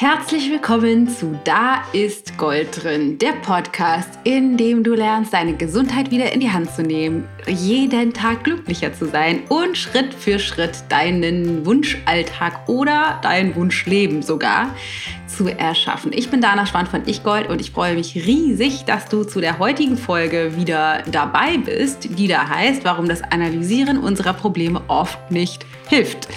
Herzlich 0.00 0.48
willkommen 0.48 1.08
zu 1.08 1.36
Da 1.42 1.82
ist 1.92 2.38
Gold 2.38 2.84
drin, 2.84 3.18
der 3.18 3.32
Podcast, 3.32 4.08
in 4.22 4.56
dem 4.56 4.84
du 4.84 4.94
lernst, 4.94 5.32
deine 5.32 5.56
Gesundheit 5.56 6.12
wieder 6.12 6.32
in 6.32 6.38
die 6.38 6.52
Hand 6.52 6.70
zu 6.72 6.84
nehmen, 6.84 7.28
jeden 7.48 8.12
Tag 8.12 8.44
glücklicher 8.44 8.92
zu 8.92 9.06
sein 9.06 9.42
und 9.48 9.76
Schritt 9.76 10.14
für 10.14 10.38
Schritt 10.38 10.84
deinen 10.88 11.66
Wunschalltag 11.66 12.68
oder 12.68 13.18
dein 13.24 13.56
Wunschleben 13.56 14.22
sogar 14.22 14.72
zu 15.28 15.48
erschaffen. 15.48 16.12
Ich 16.14 16.30
bin 16.30 16.40
Dana 16.40 16.66
Schwand 16.66 16.88
von 16.88 17.02
Ich 17.06 17.22
Gold 17.22 17.48
und 17.48 17.60
ich 17.60 17.70
freue 17.70 17.94
mich 17.94 18.14
riesig, 18.14 18.84
dass 18.84 19.08
du 19.08 19.24
zu 19.24 19.40
der 19.40 19.58
heutigen 19.58 19.96
Folge 19.96 20.56
wieder 20.56 21.02
dabei 21.10 21.58
bist, 21.58 22.08
die 22.18 22.28
da 22.28 22.48
heißt, 22.48 22.84
warum 22.84 23.08
das 23.08 23.22
Analysieren 23.22 23.98
unserer 23.98 24.32
Probleme 24.32 24.82
oft 24.88 25.30
nicht 25.30 25.66
hilft. 25.88 26.28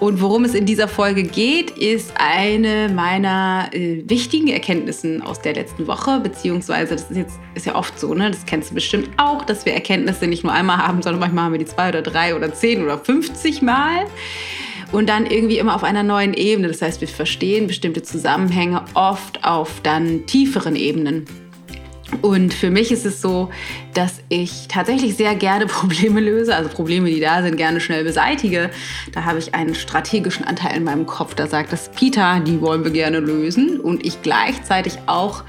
Und 0.00 0.20
worum 0.20 0.44
es 0.44 0.54
in 0.54 0.66
dieser 0.66 0.88
Folge 0.88 1.22
geht, 1.22 1.70
ist 1.72 2.12
eine 2.16 2.88
meiner 2.88 3.68
äh, 3.72 4.02
wichtigen 4.06 4.48
Erkenntnissen 4.48 5.22
aus 5.22 5.40
der 5.40 5.54
letzten 5.54 5.86
Woche, 5.86 6.20
beziehungsweise 6.20 6.94
das 6.94 7.10
ist 7.10 7.16
jetzt 7.16 7.38
ist 7.54 7.66
ja 7.66 7.74
oft 7.74 7.98
so, 7.98 8.14
ne? 8.14 8.30
Das 8.30 8.46
kennst 8.46 8.70
du 8.70 8.74
bestimmt 8.74 9.10
auch, 9.16 9.44
dass 9.44 9.66
wir 9.66 9.74
Erkenntnisse 9.74 10.26
nicht 10.26 10.44
nur 10.44 10.52
einmal 10.52 10.78
haben, 10.78 11.02
sondern 11.02 11.20
manchmal 11.20 11.44
haben 11.44 11.52
wir 11.52 11.58
die 11.58 11.66
zwei 11.66 11.88
oder 11.88 12.02
drei 12.02 12.34
oder 12.34 12.52
zehn 12.54 12.82
oder 12.82 12.98
50 12.98 13.62
Mal 13.62 14.06
und 14.92 15.08
dann 15.08 15.26
irgendwie 15.26 15.58
immer 15.58 15.74
auf 15.74 15.84
einer 15.84 16.02
neuen 16.02 16.34
Ebene. 16.34 16.68
Das 16.68 16.82
heißt, 16.82 17.00
wir 17.00 17.08
verstehen 17.08 17.66
bestimmte 17.66 18.02
Zusammenhänge 18.02 18.84
oft 18.94 19.44
auf 19.44 19.80
dann 19.82 20.26
tieferen 20.26 20.76
Ebenen. 20.76 21.26
Und 22.22 22.52
für 22.52 22.70
mich 22.70 22.90
ist 22.90 23.06
es 23.06 23.20
so, 23.20 23.50
dass 23.94 24.20
ich 24.28 24.66
tatsächlich 24.68 25.16
sehr 25.16 25.34
gerne 25.34 25.66
Probleme 25.68 26.20
löse, 26.20 26.54
also 26.54 26.68
Probleme, 26.68 27.08
die 27.08 27.20
da 27.20 27.42
sind, 27.42 27.56
gerne 27.56 27.80
schnell 27.80 28.04
beseitige. 28.04 28.70
Da 29.12 29.24
habe 29.24 29.38
ich 29.38 29.54
einen 29.54 29.74
strategischen 29.74 30.44
Anteil 30.44 30.76
in 30.76 30.84
meinem 30.84 31.06
Kopf, 31.06 31.34
da 31.34 31.46
sagt 31.46 31.72
das 31.72 31.90
Peter, 31.90 32.40
die 32.40 32.60
wollen 32.60 32.84
wir 32.84 32.90
gerne 32.90 33.20
lösen. 33.20 33.80
Und 33.80 34.04
ich 34.04 34.22
gleichzeitig 34.22 34.98
auch 35.06 35.44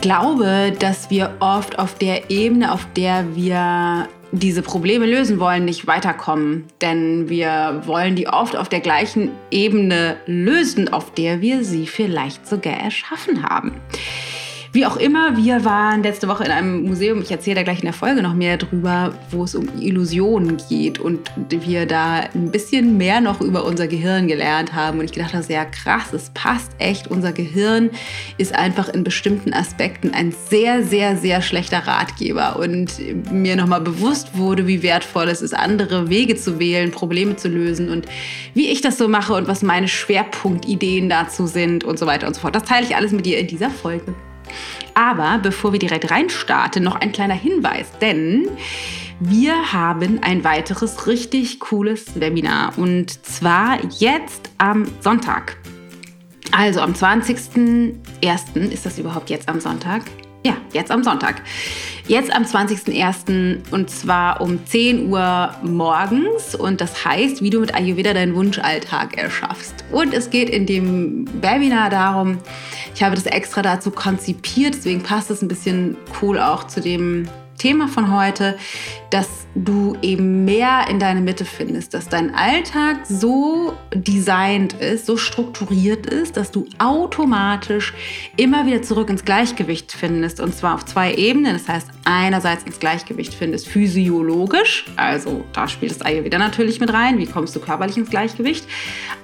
glaube, 0.00 0.72
dass 0.78 1.10
wir 1.10 1.34
oft 1.40 1.78
auf 1.78 1.94
der 1.96 2.30
Ebene, 2.30 2.72
auf 2.72 2.86
der 2.94 3.34
wir 3.34 4.08
diese 4.32 4.62
Probleme 4.62 5.06
lösen 5.06 5.40
wollen, 5.40 5.64
nicht 5.64 5.86
weiterkommen. 5.86 6.66
Denn 6.80 7.28
wir 7.28 7.82
wollen 7.86 8.16
die 8.16 8.28
oft 8.28 8.56
auf 8.56 8.68
der 8.68 8.80
gleichen 8.80 9.30
Ebene 9.50 10.16
lösen, 10.26 10.92
auf 10.92 11.12
der 11.14 11.40
wir 11.40 11.64
sie 11.64 11.86
vielleicht 11.86 12.46
sogar 12.46 12.74
erschaffen 12.74 13.42
haben. 13.42 13.80
Wie 14.70 14.84
auch 14.84 14.96
immer, 14.96 15.36
wir 15.36 15.64
waren 15.64 16.02
letzte 16.02 16.28
Woche 16.28 16.44
in 16.44 16.50
einem 16.50 16.82
Museum, 16.82 17.22
ich 17.22 17.30
erzähle 17.30 17.56
da 17.56 17.62
gleich 17.62 17.78
in 17.78 17.86
der 17.86 17.94
Folge 17.94 18.22
noch 18.22 18.34
mehr 18.34 18.58
drüber, 18.58 19.14
wo 19.30 19.44
es 19.44 19.54
um 19.54 19.66
Illusionen 19.80 20.58
geht 20.68 20.98
und 20.98 21.30
wir 21.48 21.86
da 21.86 22.24
ein 22.34 22.50
bisschen 22.50 22.98
mehr 22.98 23.22
noch 23.22 23.40
über 23.40 23.64
unser 23.64 23.88
Gehirn 23.88 24.28
gelernt 24.28 24.74
haben. 24.74 24.98
Und 24.98 25.06
ich 25.06 25.12
gedacht 25.12 25.32
habe, 25.32 25.44
ja 25.50 25.64
krass, 25.64 26.12
es 26.12 26.30
passt 26.34 26.72
echt. 26.78 27.08
Unser 27.08 27.32
Gehirn 27.32 27.90
ist 28.36 28.54
einfach 28.54 28.90
in 28.90 29.04
bestimmten 29.04 29.54
Aspekten 29.54 30.12
ein 30.12 30.34
sehr, 30.50 30.82
sehr, 30.84 31.16
sehr 31.16 31.40
schlechter 31.40 31.86
Ratgeber. 31.86 32.58
Und 32.58 32.92
mir 33.32 33.56
nochmal 33.56 33.80
bewusst 33.80 34.36
wurde, 34.36 34.66
wie 34.66 34.82
wertvoll 34.82 35.28
es 35.28 35.40
ist, 35.40 35.54
andere 35.54 36.10
Wege 36.10 36.36
zu 36.36 36.58
wählen, 36.58 36.90
Probleme 36.90 37.36
zu 37.36 37.48
lösen 37.48 37.88
und 37.88 38.06
wie 38.52 38.68
ich 38.68 38.82
das 38.82 38.98
so 38.98 39.08
mache 39.08 39.32
und 39.32 39.48
was 39.48 39.62
meine 39.62 39.88
Schwerpunktideen 39.88 41.08
dazu 41.08 41.46
sind 41.46 41.84
und 41.84 41.98
so 41.98 42.06
weiter 42.06 42.26
und 42.26 42.34
so 42.34 42.42
fort. 42.42 42.54
Das 42.54 42.64
teile 42.64 42.84
ich 42.84 42.96
alles 42.96 43.12
mit 43.12 43.24
dir 43.24 43.38
in 43.38 43.46
dieser 43.46 43.70
Folge. 43.70 44.14
Aber 44.98 45.38
bevor 45.38 45.72
wir 45.72 45.78
direkt 45.78 46.10
reinstarten, 46.10 46.82
noch 46.82 46.96
ein 46.96 47.12
kleiner 47.12 47.34
Hinweis, 47.34 47.86
denn 48.00 48.48
wir 49.20 49.72
haben 49.72 50.18
ein 50.24 50.42
weiteres 50.42 51.06
richtig 51.06 51.60
cooles 51.60 52.18
Webinar 52.18 52.76
und 52.76 53.24
zwar 53.24 53.78
jetzt 54.00 54.50
am 54.58 54.86
Sonntag. 54.98 55.56
Also 56.50 56.80
am 56.80 56.94
20.01. 56.94 58.70
ist 58.72 58.86
das 58.86 58.98
überhaupt 58.98 59.30
jetzt 59.30 59.48
am 59.48 59.60
Sonntag? 59.60 60.02
Ja, 60.44 60.56
jetzt 60.72 60.90
am 60.90 61.02
Sonntag. 61.02 61.42
Jetzt 62.06 62.32
am 62.32 62.44
20.01. 62.44 63.70
und 63.70 63.90
zwar 63.90 64.40
um 64.40 64.64
10 64.64 65.10
Uhr 65.10 65.54
morgens. 65.62 66.54
Und 66.54 66.80
das 66.80 67.04
heißt, 67.04 67.42
wie 67.42 67.50
du 67.50 67.60
mit 67.60 67.74
Ayurveda 67.74 68.14
deinen 68.14 68.34
Wunschalltag 68.34 69.18
erschaffst. 69.18 69.84
Und 69.90 70.14
es 70.14 70.30
geht 70.30 70.48
in 70.48 70.64
dem 70.64 71.26
Webinar 71.42 71.90
darum, 71.90 72.38
ich 72.94 73.02
habe 73.02 73.14
das 73.14 73.26
extra 73.26 73.62
dazu 73.62 73.90
konzipiert, 73.90 74.74
deswegen 74.74 75.02
passt 75.02 75.30
es 75.30 75.42
ein 75.42 75.48
bisschen 75.48 75.96
cool 76.20 76.38
auch 76.38 76.64
zu 76.64 76.80
dem 76.80 77.28
Thema 77.58 77.88
von 77.88 78.16
heute, 78.16 78.56
dass 79.10 79.28
du 79.54 79.96
eben 80.02 80.44
mehr 80.44 80.86
in 80.88 80.98
deine 80.98 81.20
Mitte 81.20 81.44
findest, 81.44 81.94
dass 81.94 82.08
dein 82.08 82.34
Alltag 82.34 82.98
so 83.04 83.74
designt 83.94 84.74
ist, 84.74 85.06
so 85.06 85.16
strukturiert 85.16 86.06
ist, 86.06 86.36
dass 86.36 86.50
du 86.50 86.66
automatisch 86.78 87.92
immer 88.36 88.66
wieder 88.66 88.82
zurück 88.82 89.10
ins 89.10 89.24
Gleichgewicht 89.24 89.92
findest. 89.92 90.40
Und 90.40 90.54
zwar 90.54 90.74
auf 90.74 90.84
zwei 90.84 91.14
Ebenen. 91.14 91.54
Das 91.54 91.68
heißt, 91.68 91.88
einerseits 92.04 92.64
ins 92.64 92.78
Gleichgewicht 92.78 93.34
findest 93.34 93.68
physiologisch, 93.68 94.86
also 94.96 95.44
da 95.52 95.68
spielt 95.68 95.92
das 95.92 96.02
Ayurveda 96.02 96.38
natürlich 96.38 96.80
mit 96.80 96.92
rein, 96.92 97.18
wie 97.18 97.26
kommst 97.26 97.54
du 97.56 97.60
körperlich 97.60 97.96
ins 97.96 98.10
Gleichgewicht, 98.10 98.64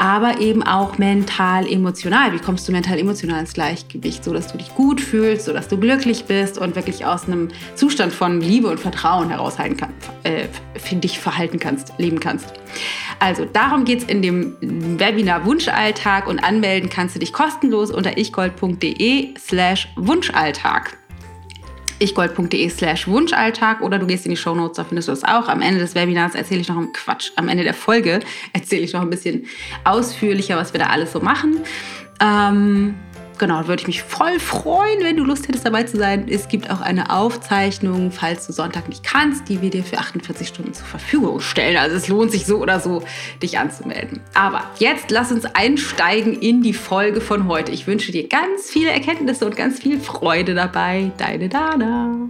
aber 0.04 0.38
eben 0.38 0.62
auch 0.62 0.98
mental, 0.98 1.66
emotional, 1.66 2.34
wie 2.34 2.38
kommst 2.38 2.69
du 2.69 2.72
mental, 2.72 2.98
emotional 2.98 3.41
ins 3.41 3.54
Gleichgewicht, 3.54 4.22
so 4.22 4.34
dass 4.34 4.53
du 4.53 4.59
dich 4.59 4.75
gut 4.75 5.00
fühlst, 5.00 5.47
so 5.47 5.54
dass 5.54 5.66
du 5.66 5.78
glücklich 5.78 6.26
bist 6.26 6.59
und 6.59 6.76
wirklich 6.76 7.06
aus 7.06 7.26
einem 7.26 7.48
Zustand 7.75 8.12
von 8.12 8.38
Liebe 8.42 8.69
und 8.69 8.78
Vertrauen 8.78 9.31
heraushalten 9.31 9.78
kann, 9.78 9.94
äh, 10.25 10.44
dich 10.97 11.19
verhalten 11.19 11.59
kannst, 11.59 11.94
leben 11.97 12.20
kannst. 12.20 12.53
Also 13.19 13.47
darum 13.50 13.87
geht 13.87 14.00
es 14.00 14.04
in 14.04 14.20
dem 14.20 14.56
Webinar 14.60 15.47
Wunschalltag 15.47 16.26
und 16.26 16.38
anmelden 16.38 16.91
kannst 16.91 17.15
du 17.15 17.19
dich 17.19 17.32
kostenlos 17.32 17.91
unter 17.91 18.19
ichgold.de 18.19 19.38
slash 19.38 19.88
Wunschalltag 19.97 20.98
ichgold.de 21.99 22.69
slash 22.69 23.06
Wunschalltag 23.06 23.81
oder 23.81 23.99
du 23.99 24.06
gehst 24.06 24.27
in 24.27 24.31
die 24.31 24.37
Shownotes, 24.37 24.77
da 24.77 24.84
findest 24.84 25.09
du 25.09 25.12
das 25.12 25.25
auch. 25.25 25.49
Am 25.49 25.62
Ende 25.62 25.81
des 25.81 25.94
Webinars 25.94 26.34
erzähle 26.34 26.60
ich 26.60 26.69
noch 26.69 26.77
einen 26.77 26.93
Quatsch. 26.93 27.32
Am 27.37 27.49
Ende 27.49 27.65
der 27.65 27.75
Folge 27.75 28.21
erzähle 28.53 28.82
ich 28.82 28.93
noch 28.93 29.03
ein 29.03 29.10
bisschen 29.10 29.47
ausführlicher, 29.84 30.56
was 30.56 30.72
wir 30.72 30.81
da 30.81 30.87
alles 30.87 31.12
so 31.12 31.21
machen. 31.21 31.60
Ähm, 32.21 32.94
genau, 33.39 33.67
würde 33.67 33.83
ich 33.83 33.87
mich 33.87 34.03
voll 34.03 34.39
freuen, 34.39 35.03
wenn 35.03 35.17
du 35.17 35.25
Lust 35.25 35.49
hättest 35.49 35.67
dabei 35.67 35.84
zu 35.84 35.97
sein. 35.97 36.27
Es 36.28 36.49
gibt 36.49 36.71
auch 36.71 36.81
eine 36.81 37.11
Aufzeichnung, 37.11 38.11
falls 38.11 38.47
du 38.47 38.53
Sonntag 38.53 38.89
nicht 38.89 39.05
kannst, 39.05 39.49
die 39.49 39.61
wir 39.62 39.71
dir 39.71 39.84
für 39.84 39.99
48 39.99 40.49
Stunden 40.49 40.75
zur 40.75 40.87
Verfügung 40.87 41.41
stellen. 41.41 41.77
Also 41.77 41.97
es 41.97 42.09
lohnt 42.09 42.31
sich 42.31 42.47
so 42.47 42.59
oder 42.59 42.81
so, 42.81 43.03
dich 43.43 43.59
anzumelden. 43.59 44.21
Aber 44.34 44.71
jetzt 44.78 45.11
lass 45.11 45.33
uns 45.33 45.45
einsteigen 45.45 46.34
in 46.34 46.62
die 46.62 46.75
Folge 46.75 47.21
von 47.21 47.49
heute. 47.49 47.72
Ich 47.72 47.87
wünsche 47.87 48.12
dir 48.12 48.28
ganz 48.28 48.71
viele 48.71 48.91
Erkenntnisse 48.91 49.47
und 49.47 49.56
ganz 49.56 49.81
viel 49.81 50.01
Freude 50.01 50.55
dabei. 50.55 51.12
Deine 51.19 51.49
Dana. 51.49 52.28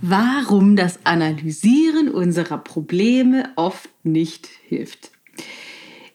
Warum 0.00 0.74
das 0.74 0.98
Analysieren 1.04 2.08
unserer 2.08 2.58
Probleme 2.58 3.50
oft 3.54 3.88
nicht 4.02 4.48
hilft. 4.66 5.12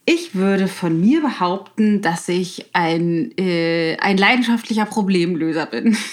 Ich 0.10 0.36
würde 0.36 0.70
von 0.70 1.02
mir 1.02 1.20
behaupten, 1.20 2.02
dass 2.02 2.30
ich 2.30 2.68
ein, 2.72 3.38
äh, 3.38 3.98
ein 3.98 4.16
leidenschaftlicher 4.18 4.86
Problemlöser 4.86 5.66
bin. 5.66 5.98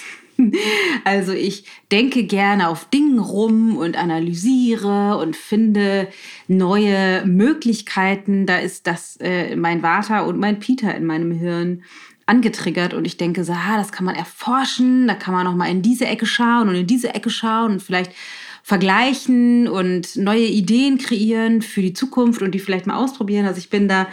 Also 1.04 1.30
ich 1.30 1.64
denke 1.92 2.24
gerne 2.24 2.68
auf 2.68 2.86
Dingen 2.90 3.20
rum 3.20 3.76
und 3.76 3.96
analysiere 3.96 5.16
und 5.18 5.36
finde 5.36 6.08
neue 6.48 7.24
Möglichkeiten. 7.24 8.44
Da 8.44 8.58
ist 8.58 8.88
das 8.88 9.16
äh, 9.20 9.54
mein 9.54 9.82
Vater 9.82 10.26
und 10.26 10.40
mein 10.40 10.58
Peter 10.58 10.92
in 10.92 11.06
meinem 11.06 11.30
Hirn 11.30 11.84
angetriggert 12.26 12.94
und 12.94 13.04
ich 13.04 13.16
denke 13.16 13.44
so, 13.44 13.52
ah, 13.52 13.76
das 13.76 13.92
kann 13.92 14.06
man 14.06 14.16
erforschen, 14.16 15.06
da 15.06 15.14
kann 15.14 15.34
man 15.34 15.44
noch 15.44 15.54
mal 15.54 15.70
in 15.70 15.82
diese 15.82 16.06
Ecke 16.06 16.26
schauen 16.26 16.68
und 16.68 16.74
in 16.74 16.88
diese 16.88 17.14
Ecke 17.14 17.30
schauen 17.30 17.74
und 17.74 17.80
vielleicht 17.80 18.10
vergleichen 18.64 19.68
und 19.68 20.16
neue 20.16 20.46
Ideen 20.46 20.96
kreieren 20.96 21.60
für 21.60 21.82
die 21.82 21.92
Zukunft 21.92 22.40
und 22.40 22.52
die 22.52 22.58
vielleicht 22.58 22.86
mal 22.86 22.96
ausprobieren. 22.96 23.44
Also 23.44 23.58
ich 23.58 23.68
bin 23.68 23.88
da 23.88 24.08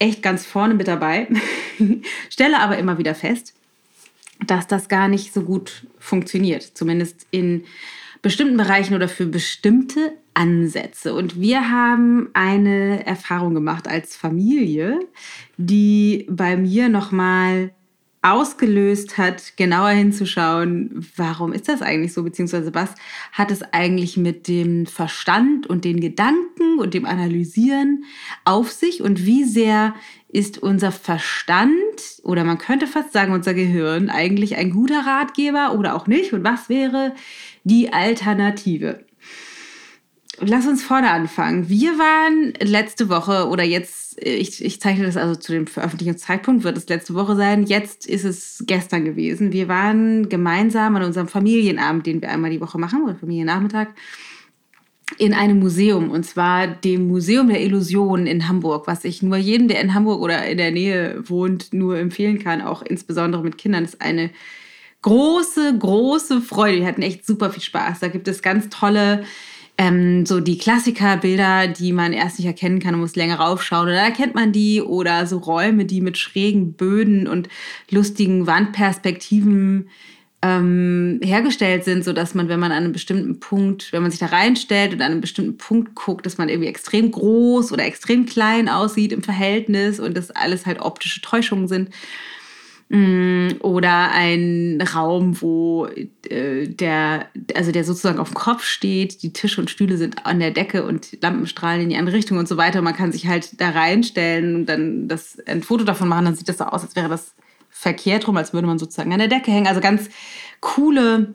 echt 0.00 0.20
ganz 0.20 0.44
vorne 0.44 0.74
mit 0.74 0.88
dabei, 0.88 1.28
stelle 2.28 2.58
aber 2.58 2.76
immer 2.76 2.98
wieder 2.98 3.14
fest, 3.14 3.54
dass 4.44 4.66
das 4.66 4.88
gar 4.88 5.06
nicht 5.06 5.32
so 5.32 5.42
gut 5.42 5.86
funktioniert, 6.00 6.64
zumindest 6.64 7.28
in 7.30 7.64
bestimmten 8.20 8.56
Bereichen 8.56 8.94
oder 8.94 9.08
für 9.08 9.26
bestimmte 9.26 10.12
Ansätze. 10.34 11.14
Und 11.14 11.40
wir 11.40 11.70
haben 11.70 12.30
eine 12.32 13.06
Erfahrung 13.06 13.54
gemacht 13.54 13.86
als 13.86 14.16
Familie, 14.16 14.98
die 15.56 16.26
bei 16.28 16.56
mir 16.56 16.88
nochmal 16.88 17.70
ausgelöst 18.22 19.16
hat, 19.16 19.56
genauer 19.56 19.90
hinzuschauen, 19.90 21.06
warum 21.16 21.52
ist 21.52 21.68
das 21.68 21.82
eigentlich 21.82 22.12
so, 22.12 22.24
beziehungsweise 22.24 22.74
was 22.74 22.94
hat 23.32 23.50
es 23.50 23.62
eigentlich 23.72 24.16
mit 24.16 24.48
dem 24.48 24.86
Verstand 24.86 25.66
und 25.68 25.84
den 25.84 26.00
Gedanken 26.00 26.78
und 26.78 26.94
dem 26.94 27.06
Analysieren 27.06 28.04
auf 28.44 28.72
sich 28.72 29.02
und 29.02 29.24
wie 29.24 29.44
sehr 29.44 29.94
ist 30.28 30.58
unser 30.58 30.92
Verstand 30.92 32.20
oder 32.24 32.44
man 32.44 32.58
könnte 32.58 32.86
fast 32.86 33.12
sagen 33.12 33.32
unser 33.32 33.54
Gehirn 33.54 34.10
eigentlich 34.10 34.56
ein 34.56 34.70
guter 34.70 35.06
Ratgeber 35.06 35.74
oder 35.78 35.94
auch 35.94 36.06
nicht 36.06 36.32
und 36.32 36.44
was 36.44 36.68
wäre 36.68 37.14
die 37.64 37.92
Alternative? 37.92 39.04
Lass 40.40 40.66
uns 40.66 40.82
vorne 40.82 41.10
anfangen. 41.10 41.68
Wir 41.68 41.98
waren 41.98 42.52
letzte 42.60 43.08
Woche 43.08 43.48
oder 43.48 43.64
jetzt, 43.64 44.18
ich, 44.22 44.64
ich 44.64 44.80
zeichne 44.80 45.04
das 45.04 45.16
also 45.16 45.34
zu 45.34 45.52
dem 45.52 45.66
Veröffentlichungszeitpunkt, 45.66 46.64
wird 46.64 46.76
es 46.76 46.88
letzte 46.88 47.14
Woche 47.14 47.36
sein. 47.36 47.64
Jetzt 47.64 48.06
ist 48.06 48.24
es 48.24 48.64
gestern 48.66 49.04
gewesen. 49.04 49.52
Wir 49.52 49.68
waren 49.68 50.28
gemeinsam 50.28 50.96
an 50.96 51.02
unserem 51.02 51.28
Familienabend, 51.28 52.06
den 52.06 52.20
wir 52.20 52.30
einmal 52.30 52.50
die 52.50 52.60
Woche 52.60 52.78
machen, 52.78 53.02
oder 53.02 53.16
Familiennachmittag, 53.16 53.88
in 55.16 55.32
einem 55.32 55.58
Museum 55.58 56.10
und 56.10 56.24
zwar 56.24 56.66
dem 56.66 57.08
Museum 57.08 57.48
der 57.48 57.62
Illusionen 57.62 58.26
in 58.26 58.46
Hamburg, 58.46 58.86
was 58.86 59.04
ich 59.04 59.22
nur 59.22 59.38
jedem, 59.38 59.68
der 59.68 59.80
in 59.80 59.94
Hamburg 59.94 60.20
oder 60.20 60.46
in 60.46 60.58
der 60.58 60.70
Nähe 60.70 61.22
wohnt, 61.26 61.72
nur 61.72 61.98
empfehlen 61.98 62.38
kann, 62.38 62.60
auch 62.60 62.82
insbesondere 62.82 63.42
mit 63.42 63.56
Kindern. 63.56 63.84
Das 63.84 63.94
ist 63.94 64.02
eine 64.02 64.30
große, 65.00 65.78
große 65.78 66.42
Freude. 66.42 66.80
Wir 66.80 66.86
hatten 66.86 67.02
echt 67.02 67.26
super 67.26 67.50
viel 67.50 67.62
Spaß. 67.62 68.00
Da 68.00 68.08
gibt 68.08 68.28
es 68.28 68.42
ganz 68.42 68.68
tolle 68.68 69.24
ähm, 69.78 70.26
so 70.26 70.40
die 70.40 70.58
Klassikerbilder, 70.58 71.68
die 71.68 71.92
man 71.92 72.12
erst 72.12 72.38
nicht 72.38 72.46
erkennen 72.46 72.80
kann 72.80 72.94
und 72.94 73.00
muss 73.00 73.14
länger 73.14 73.36
raufschauen. 73.36 73.86
Oder 73.86 73.94
erkennt 73.94 74.34
man 74.34 74.50
die 74.50 74.82
oder 74.82 75.26
so 75.26 75.38
Räume, 75.38 75.84
die 75.84 76.00
mit 76.00 76.18
schrägen 76.18 76.72
Böden 76.72 77.28
und 77.28 77.48
lustigen 77.88 78.48
Wandperspektiven 78.48 79.88
ähm, 80.42 81.20
hergestellt 81.22 81.84
sind, 81.84 82.04
so 82.04 82.12
dass 82.12 82.34
man, 82.34 82.48
wenn 82.48 82.60
man 82.60 82.72
an 82.72 82.84
einem 82.84 82.92
bestimmten 82.92 83.38
Punkt, 83.38 83.92
wenn 83.92 84.02
man 84.02 84.10
sich 84.10 84.20
da 84.20 84.26
reinstellt 84.26 84.92
und 84.92 85.00
an 85.00 85.12
einem 85.12 85.20
bestimmten 85.20 85.56
Punkt 85.56 85.94
guckt, 85.94 86.26
dass 86.26 86.38
man 86.38 86.48
irgendwie 86.48 86.68
extrem 86.68 87.10
groß 87.12 87.72
oder 87.72 87.84
extrem 87.84 88.26
klein 88.26 88.68
aussieht 88.68 89.12
im 89.12 89.22
Verhältnis 89.22 90.00
und 90.00 90.16
das 90.16 90.32
alles 90.32 90.66
halt 90.66 90.80
optische 90.80 91.20
Täuschungen 91.20 91.68
sind. 91.68 91.90
Mm, 92.90 93.48
oder 93.60 94.12
ein 94.12 94.82
Raum, 94.94 95.42
wo 95.42 95.86
äh, 95.86 96.68
der, 96.68 97.26
also 97.54 97.70
der 97.70 97.84
sozusagen 97.84 98.18
auf 98.18 98.30
dem 98.30 98.34
Kopf 98.34 98.64
steht, 98.64 99.22
die 99.22 99.34
Tische 99.34 99.60
und 99.60 99.70
Stühle 99.70 99.98
sind 99.98 100.24
an 100.24 100.40
der 100.40 100.52
Decke 100.52 100.84
und 100.84 101.20
Lampen 101.20 101.46
strahlen 101.46 101.82
in 101.82 101.90
die 101.90 101.96
andere 101.96 102.16
Richtung 102.16 102.38
und 102.38 102.48
so 102.48 102.56
weiter. 102.56 102.80
Man 102.80 102.96
kann 102.96 103.12
sich 103.12 103.26
halt 103.26 103.60
da 103.60 103.70
reinstellen 103.70 104.54
und 104.54 104.66
dann 104.66 105.06
das, 105.06 105.38
ein 105.46 105.62
Foto 105.62 105.84
davon 105.84 106.08
machen, 106.08 106.24
dann 106.24 106.34
sieht 106.34 106.48
das 106.48 106.58
so 106.58 106.64
aus, 106.64 106.82
als 106.82 106.96
wäre 106.96 107.10
das 107.10 107.34
verkehrt 107.68 108.26
rum, 108.26 108.38
als 108.38 108.54
würde 108.54 108.66
man 108.66 108.78
sozusagen 108.78 109.12
an 109.12 109.18
der 109.18 109.28
Decke 109.28 109.50
hängen. 109.50 109.66
Also 109.66 109.82
ganz 109.82 110.08
coole, 110.60 111.34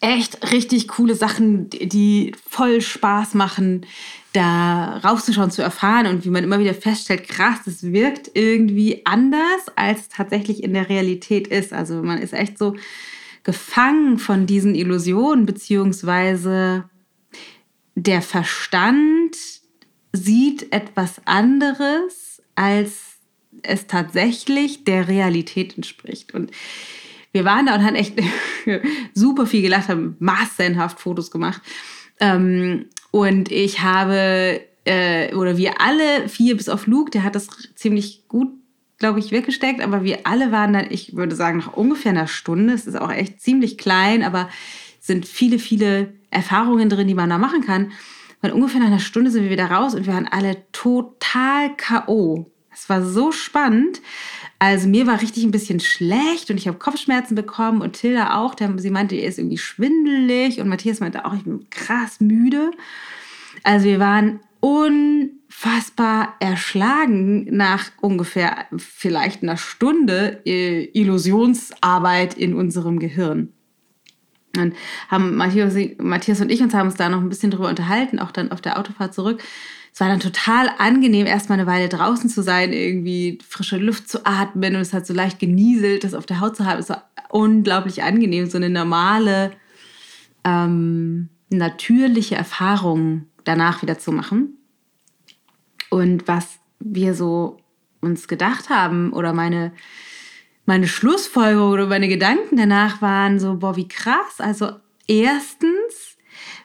echt 0.00 0.52
richtig 0.52 0.88
coole 0.88 1.14
Sachen, 1.14 1.70
die 1.70 2.32
voll 2.48 2.80
Spaß 2.80 3.34
machen 3.34 3.84
da 4.32 4.98
raufzuschauen, 4.98 5.50
zu 5.50 5.62
erfahren 5.62 6.06
und 6.06 6.24
wie 6.24 6.30
man 6.30 6.44
immer 6.44 6.60
wieder 6.60 6.74
feststellt, 6.74 7.28
krass, 7.28 7.60
das 7.64 7.82
wirkt 7.82 8.30
irgendwie 8.34 9.04
anders, 9.06 9.62
als 9.74 10.02
es 10.02 10.08
tatsächlich 10.10 10.62
in 10.62 10.74
der 10.74 10.88
Realität 10.88 11.48
ist. 11.48 11.72
Also 11.72 12.02
man 12.02 12.18
ist 12.18 12.34
echt 12.34 12.58
so 12.58 12.76
gefangen 13.42 14.18
von 14.18 14.46
diesen 14.46 14.74
Illusionen, 14.74 15.46
beziehungsweise 15.46 16.88
der 17.94 18.22
Verstand 18.22 19.36
sieht 20.12 20.72
etwas 20.72 21.22
anderes, 21.24 22.42
als 22.54 22.98
es 23.62 23.86
tatsächlich 23.86 24.84
der 24.84 25.08
Realität 25.08 25.74
entspricht. 25.76 26.34
Und 26.34 26.50
wir 27.38 27.44
waren 27.44 27.66
da 27.66 27.76
und 27.76 27.84
haben 27.84 27.94
echt 27.94 28.18
super 29.14 29.46
viel 29.46 29.62
gelacht, 29.62 29.88
haben 29.88 30.16
massenhaft 30.18 30.98
Fotos 30.98 31.30
gemacht. 31.30 31.62
Ähm, 32.18 32.86
und 33.12 33.52
ich 33.52 33.80
habe, 33.80 34.60
äh, 34.84 35.32
oder 35.34 35.56
wir 35.56 35.80
alle 35.80 36.28
vier, 36.28 36.56
bis 36.56 36.68
auf 36.68 36.88
Luke, 36.88 37.12
der 37.12 37.22
hat 37.22 37.36
das 37.36 37.46
ziemlich 37.76 38.26
gut, 38.26 38.48
glaube 38.98 39.20
ich, 39.20 39.30
weggesteckt, 39.30 39.80
aber 39.80 40.02
wir 40.02 40.20
alle 40.24 40.50
waren 40.50 40.72
dann, 40.72 40.86
ich 40.90 41.14
würde 41.14 41.36
sagen, 41.36 41.58
nach 41.58 41.74
ungefähr 41.74 42.10
einer 42.10 42.26
Stunde, 42.26 42.74
es 42.74 42.88
ist 42.88 43.00
auch 43.00 43.12
echt 43.12 43.40
ziemlich 43.40 43.78
klein, 43.78 44.24
aber 44.24 44.48
sind 44.98 45.24
viele, 45.24 45.60
viele 45.60 46.12
Erfahrungen 46.30 46.88
drin, 46.88 47.06
die 47.06 47.14
man 47.14 47.30
da 47.30 47.38
machen 47.38 47.64
kann. 47.64 47.92
Und 48.42 48.50
ungefähr 48.50 48.80
nach 48.80 48.88
einer 48.88 48.98
Stunde 48.98 49.30
sind 49.30 49.44
wir 49.44 49.50
wieder 49.50 49.70
raus 49.70 49.94
und 49.94 50.06
wir 50.06 50.12
waren 50.12 50.26
alle 50.26 50.56
total 50.72 51.76
K.O. 51.76 52.50
Es 52.80 52.88
war 52.88 53.04
so 53.04 53.32
spannend. 53.32 54.00
Also 54.60 54.88
mir 54.88 55.06
war 55.06 55.20
richtig 55.20 55.44
ein 55.44 55.50
bisschen 55.50 55.80
schlecht 55.80 56.50
und 56.50 56.56
ich 56.56 56.68
habe 56.68 56.78
Kopfschmerzen 56.78 57.34
bekommen 57.34 57.80
und 57.82 57.94
Tilda 57.94 58.36
auch. 58.38 58.54
Sie 58.76 58.90
meinte, 58.90 59.16
ihr 59.16 59.26
ist 59.26 59.38
irgendwie 59.38 59.58
schwindelig 59.58 60.60
und 60.60 60.68
Matthias 60.68 61.00
meinte 61.00 61.24
auch, 61.24 61.34
ich 61.34 61.44
bin 61.44 61.68
krass 61.70 62.20
müde. 62.20 62.70
Also 63.64 63.86
wir 63.86 63.98
waren 63.98 64.40
unfassbar 64.60 66.34
erschlagen 66.38 67.46
nach 67.56 67.90
ungefähr 68.00 68.66
vielleicht 68.76 69.42
einer 69.42 69.56
Stunde 69.56 70.40
äh, 70.46 70.84
Illusionsarbeit 70.92 72.34
in 72.34 72.54
unserem 72.54 73.00
Gehirn. 73.00 73.52
Und 74.56 74.74
haben 75.08 75.36
Matthias, 75.36 75.74
Matthias 75.98 76.40
und 76.40 76.50
ich 76.50 76.62
uns 76.62 76.74
haben 76.74 76.88
uns 76.88 76.96
da 76.96 77.08
noch 77.08 77.20
ein 77.20 77.28
bisschen 77.28 77.50
drüber 77.50 77.68
unterhalten, 77.68 78.18
auch 78.18 78.30
dann 78.30 78.50
auf 78.50 78.60
der 78.60 78.78
Autofahrt 78.78 79.14
zurück 79.14 79.42
es 79.98 80.00
war 80.00 80.10
dann 80.10 80.20
total 80.20 80.70
angenehm, 80.78 81.26
erstmal 81.26 81.58
eine 81.58 81.66
Weile 81.66 81.88
draußen 81.88 82.30
zu 82.30 82.40
sein, 82.40 82.72
irgendwie 82.72 83.40
frische 83.44 83.78
Luft 83.78 84.08
zu 84.08 84.24
atmen 84.24 84.76
und 84.76 84.80
es 84.80 84.92
hat 84.92 85.04
so 85.04 85.12
leicht 85.12 85.40
genieselt, 85.40 86.04
das 86.04 86.14
auf 86.14 86.24
der 86.24 86.38
Haut 86.38 86.54
zu 86.54 86.64
haben. 86.64 86.78
Es 86.78 86.88
war 86.88 87.10
unglaublich 87.30 88.04
angenehm, 88.04 88.48
so 88.48 88.58
eine 88.58 88.70
normale, 88.70 89.50
ähm, 90.44 91.30
natürliche 91.50 92.36
Erfahrung 92.36 93.26
danach 93.42 93.82
wieder 93.82 93.98
zu 93.98 94.12
machen. 94.12 94.58
Und 95.90 96.28
was 96.28 96.60
wir 96.78 97.12
so 97.12 97.58
uns 98.00 98.28
gedacht 98.28 98.70
haben 98.70 99.12
oder 99.12 99.32
meine, 99.32 99.72
meine 100.64 100.86
Schlussfolgerung 100.86 101.72
oder 101.72 101.86
meine 101.88 102.06
Gedanken 102.06 102.56
danach 102.56 103.02
waren 103.02 103.40
so, 103.40 103.56
boah, 103.56 103.74
wie 103.74 103.88
krass. 103.88 104.38
Also 104.38 104.70
erstens, 105.08 106.18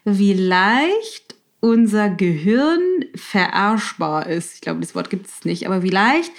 wie 0.05 0.33
leicht 0.33 1.32
unser 1.63 2.09
Gehirn 2.09 3.05
verarschbar 3.15 4.27
ist. 4.27 4.55
Ich 4.55 4.61
glaube, 4.61 4.81
das 4.81 4.95
Wort 4.95 5.09
gibt 5.09 5.27
es 5.27 5.45
nicht, 5.45 5.65
aber 5.65 5.81
wie 5.81 5.91
leicht 5.91 6.33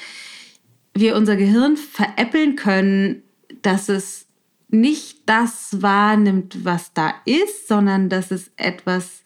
wir 0.93 1.17
unser 1.17 1.37
Gehirn 1.37 1.79
veräppeln 1.79 2.57
können, 2.57 3.23
dass 3.63 3.89
es 3.89 4.27
nicht 4.69 5.23
das 5.25 5.81
wahrnimmt, 5.81 6.67
was 6.67 6.93
da 6.93 7.15
ist, 7.25 7.69
sondern 7.69 8.11
dass 8.11 8.31
es 8.31 8.51
etwas 8.57 9.23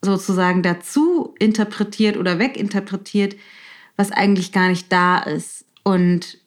sozusagen 0.00 0.62
dazu 0.62 1.34
interpretiert 1.40 2.16
oder 2.16 2.38
weginterpretiert, 2.38 3.34
was 3.96 4.12
eigentlich 4.12 4.52
gar 4.52 4.68
nicht 4.68 4.92
da 4.92 5.18
ist. 5.18 5.64
Und 5.82 6.38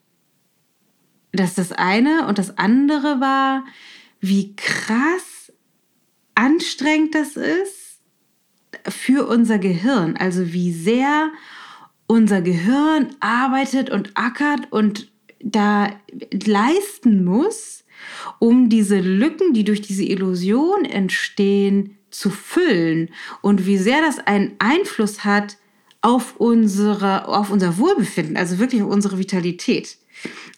das 1.34 1.50
ist 1.50 1.58
das 1.58 1.72
eine. 1.74 2.28
Und 2.28 2.38
das 2.38 2.58
andere 2.58 3.20
war, 3.20 3.66
wie 4.22 4.56
krass 4.56 5.52
anstrengend 6.34 7.14
das 7.14 7.36
ist, 7.36 7.81
für 8.88 9.28
unser 9.28 9.60
Gehirn. 9.60 10.18
Also 10.18 10.54
wie 10.54 10.72
sehr 10.72 11.32
unser 12.08 12.42
Gehirn 12.42 13.16
arbeitet 13.20 13.90
und 13.90 14.12
ackert 14.16 14.72
und 14.72 15.12
da 15.40 15.92
leisten 16.46 17.24
muss, 17.24 17.84
um 18.40 18.70
diese 18.70 19.00
Lücken, 19.00 19.54
die 19.54 19.64
durch 19.64 19.82
diese 19.82 20.04
Illusion 20.04 20.86
entstehen, 20.86 21.98
zu 22.10 22.30
füllen 22.30 23.10
und 23.42 23.66
wie 23.66 23.78
sehr 23.78 24.02
das 24.02 24.20
einen 24.20 24.54
Einfluss 24.60 25.24
hat 25.24 25.58
auf, 26.02 26.36
unsere, 26.38 27.28
auf 27.28 27.50
unser 27.52 27.78
Wohlbefinden, 27.78 28.36
also 28.36 28.60
wirklich 28.60 28.82
auf 28.82 28.90
unsere 28.90 29.18
Vitalität. 29.18 29.98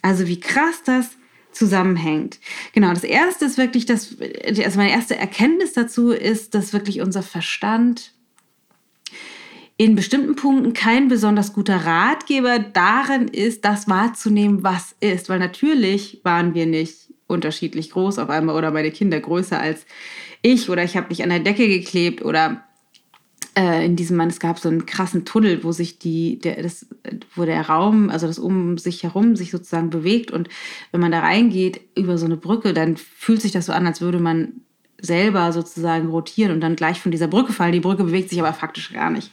Also 0.01 0.27
wie 0.27 0.39
krass 0.39 0.81
das 0.83 1.11
zusammenhängt. 1.53 2.39
Genau, 2.73 2.89
das 2.89 3.03
erste 3.03 3.45
ist 3.45 3.57
wirklich, 3.57 3.85
dass, 3.85 4.15
also 4.45 4.77
meine 4.77 4.91
erste 4.91 5.15
Erkenntnis 5.15 5.73
dazu 5.73 6.11
ist, 6.11 6.53
dass 6.55 6.73
wirklich 6.73 7.01
unser 7.01 7.23
Verstand 7.23 8.13
in 9.77 9.95
bestimmten 9.95 10.35
Punkten 10.35 10.73
kein 10.73 11.07
besonders 11.07 11.53
guter 11.53 11.77
Ratgeber 11.77 12.59
darin 12.59 13.27
ist, 13.27 13.65
das 13.65 13.87
wahrzunehmen, 13.87 14.63
was 14.63 14.95
ist. 14.99 15.29
Weil 15.29 15.39
natürlich 15.39 16.21
waren 16.23 16.53
wir 16.53 16.65
nicht 16.65 17.13
unterschiedlich 17.27 17.89
groß 17.91 18.19
auf 18.19 18.29
einmal 18.29 18.55
oder 18.55 18.71
meine 18.71 18.91
Kinder 18.91 19.19
größer 19.19 19.59
als 19.59 19.85
ich 20.41 20.69
oder 20.69 20.83
ich 20.83 20.95
habe 20.97 21.07
nicht 21.09 21.23
an 21.23 21.29
der 21.29 21.39
Decke 21.39 21.67
geklebt 21.67 22.23
oder 22.23 22.63
äh, 23.55 23.85
in 23.85 23.95
diesem 23.95 24.17
Mann, 24.17 24.29
es 24.29 24.39
gab 24.39 24.59
so 24.59 24.69
einen 24.69 24.85
krassen 24.85 25.25
Tunnel, 25.25 25.63
wo 25.63 25.71
sich 25.71 25.99
die, 25.99 26.39
der, 26.39 26.61
das, 26.61 26.87
wo 27.35 27.45
der 27.45 27.67
Raum, 27.67 28.09
also 28.09 28.27
das 28.27 28.39
um 28.39 28.77
sich 28.77 29.03
herum 29.03 29.35
sich 29.35 29.51
sozusagen 29.51 29.89
bewegt 29.89 30.31
und 30.31 30.49
wenn 30.91 31.01
man 31.01 31.11
da 31.11 31.19
reingeht 31.19 31.81
über 31.95 32.17
so 32.17 32.25
eine 32.25 32.37
Brücke, 32.37 32.73
dann 32.73 32.97
fühlt 32.97 33.41
sich 33.41 33.51
das 33.51 33.67
so 33.67 33.73
an, 33.73 33.85
als 33.85 34.01
würde 34.01 34.19
man 34.19 34.61
selber 34.99 35.51
sozusagen 35.51 36.09
rotieren 36.09 36.51
und 36.51 36.61
dann 36.61 36.75
gleich 36.75 37.01
von 37.01 37.11
dieser 37.11 37.27
Brücke 37.27 37.51
fallen. 37.51 37.73
Die 37.73 37.79
Brücke 37.79 38.05
bewegt 38.05 38.29
sich 38.29 38.39
aber 38.39 38.53
faktisch 38.53 38.93
gar 38.93 39.09
nicht. 39.09 39.31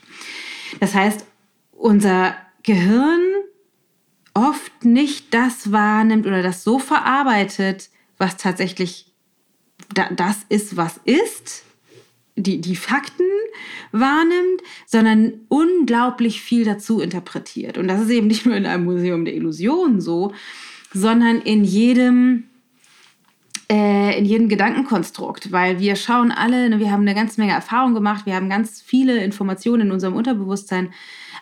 Das 0.79 0.93
heißt, 0.93 1.25
unser 1.71 2.35
Gehirn 2.63 3.21
oft 4.33 4.85
nicht 4.85 5.33
das 5.33 5.71
wahrnimmt 5.71 6.27
oder 6.27 6.43
das 6.43 6.63
so 6.63 6.77
verarbeitet, 6.77 7.89
was 8.17 8.37
tatsächlich 8.37 9.13
das 9.93 10.45
ist, 10.49 10.77
was 10.77 10.99
ist, 11.05 11.63
die, 12.35 12.61
die 12.61 12.75
Fakten 12.75 13.25
wahrnimmt, 13.91 14.61
sondern 14.85 15.33
unglaublich 15.49 16.41
viel 16.41 16.63
dazu 16.65 16.99
interpretiert. 16.99 17.77
Und 17.77 17.87
das 17.87 18.01
ist 18.01 18.09
eben 18.09 18.27
nicht 18.27 18.45
nur 18.45 18.55
in 18.55 18.65
einem 18.65 18.85
Museum 18.85 19.25
der 19.25 19.35
Illusionen 19.35 20.01
so, 20.01 20.33
sondern 20.93 21.41
in 21.41 21.63
jedem 21.63 22.43
äh, 23.71 24.17
in 24.17 24.25
jedem 24.25 24.49
Gedankenkonstrukt, 24.49 25.53
weil 25.53 25.79
wir 25.79 25.95
schauen 25.95 26.31
alle, 26.31 26.69
ne, 26.69 26.79
wir 26.79 26.91
haben 26.91 27.03
eine 27.03 27.15
ganze 27.15 27.39
Menge 27.39 27.53
Erfahrung 27.53 27.93
gemacht, 27.93 28.25
wir 28.25 28.35
haben 28.35 28.49
ganz 28.49 28.81
viele 28.81 29.23
Informationen 29.23 29.87
in 29.87 29.91
unserem 29.91 30.15
Unterbewusstsein 30.15 30.91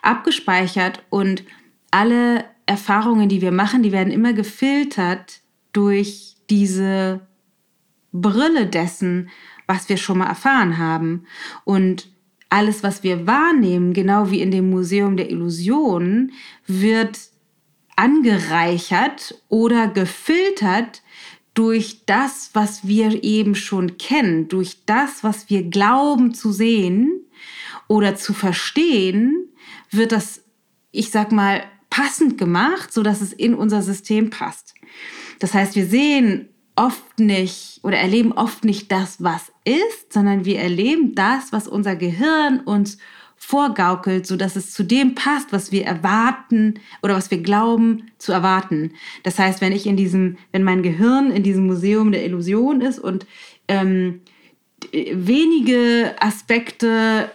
abgespeichert 0.04 1.04
und 1.10 1.44
alle 1.90 2.46
Erfahrungen, 2.68 3.30
die 3.30 3.42
wir 3.42 3.52
machen, 3.52 3.82
die 3.82 3.92
werden 3.92 4.14
immer 4.14 4.34
gefiltert 4.34 5.42
durch 5.74 6.36
diese 6.52 7.22
Brille 8.12 8.68
dessen, 8.68 9.30
was 9.70 9.88
wir 9.88 9.98
schon 9.98 10.18
mal 10.18 10.28
erfahren 10.28 10.80
haben. 10.80 11.26
Und 11.64 12.10
alles, 12.50 12.82
was 12.82 13.04
wir 13.04 13.28
wahrnehmen, 13.28 13.94
genau 13.94 14.32
wie 14.32 14.42
in 14.42 14.50
dem 14.50 14.72
Museum 14.72 15.16
der 15.16 15.30
Illusionen, 15.30 16.32
wird 16.66 17.20
angereichert 17.96 19.40
oder 19.48 19.88
gefiltert 19.88 21.04
durch 21.54 22.04
das, 22.08 22.50
was 22.54 22.88
wir 22.88 23.24
eben 23.24 23.54
schon 23.54 23.98
kennen, 24.00 24.48
durch 24.48 24.86
das, 24.88 25.24
was 25.24 25.52
wir 25.52 25.62
glauben 25.64 26.34
zu 26.34 26.52
sehen 26.52 27.26
oder 27.88 28.16
zu 28.16 28.34
verstehen, 28.34 29.50
wird 29.92 30.12
das, 30.12 30.42
ich 30.92 31.12
sag 31.12 31.32
mal, 31.32 31.62
passend 31.92 32.40
gemacht, 32.40 32.92
sodass 32.92 33.22
es 33.22 33.34
in 33.34 33.54
unser 33.54 33.84
System 33.84 34.32
passt. 34.32 34.74
Das 35.38 35.54
heißt, 35.54 35.76
wir 35.76 35.86
sehen 35.86 36.50
oft 36.80 37.20
nicht 37.20 37.82
oder 37.84 37.98
erleben 37.98 38.32
oft 38.32 38.64
nicht 38.64 38.90
das, 38.90 39.22
was 39.22 39.52
ist, 39.66 40.14
sondern 40.14 40.46
wir 40.46 40.60
erleben 40.60 41.14
das, 41.14 41.52
was 41.52 41.68
unser 41.68 41.98
Gehirn 41.98 42.62
uns 42.62 42.98
vorgaukelt, 43.36 44.26
sodass 44.26 44.56
es 44.56 44.72
zu 44.72 44.84
dem 44.84 45.14
passt, 45.14 45.52
was 45.52 45.72
wir 45.74 45.86
erwarten 45.86 46.76
oder 47.02 47.16
was 47.16 47.32
wir 47.32 47.42
glauben 47.42 48.12
zu 48.18 48.32
erwarten. 48.32 48.94
Das 49.24 49.38
heißt, 49.38 49.60
wenn 49.60 49.74
ich 49.74 49.88
in 49.88 49.98
diesem, 49.98 50.38
wenn 50.52 50.64
mein 50.64 50.82
Gehirn 50.82 51.32
in 51.32 51.44
diesem 51.44 51.68
Museum 51.68 52.14
der 52.14 52.26
Illusion 52.26 52.80
ist 52.82 53.00
und 53.00 53.26
ähm, 53.68 54.22
wenige 54.92 56.16
Aspekte 56.20 57.30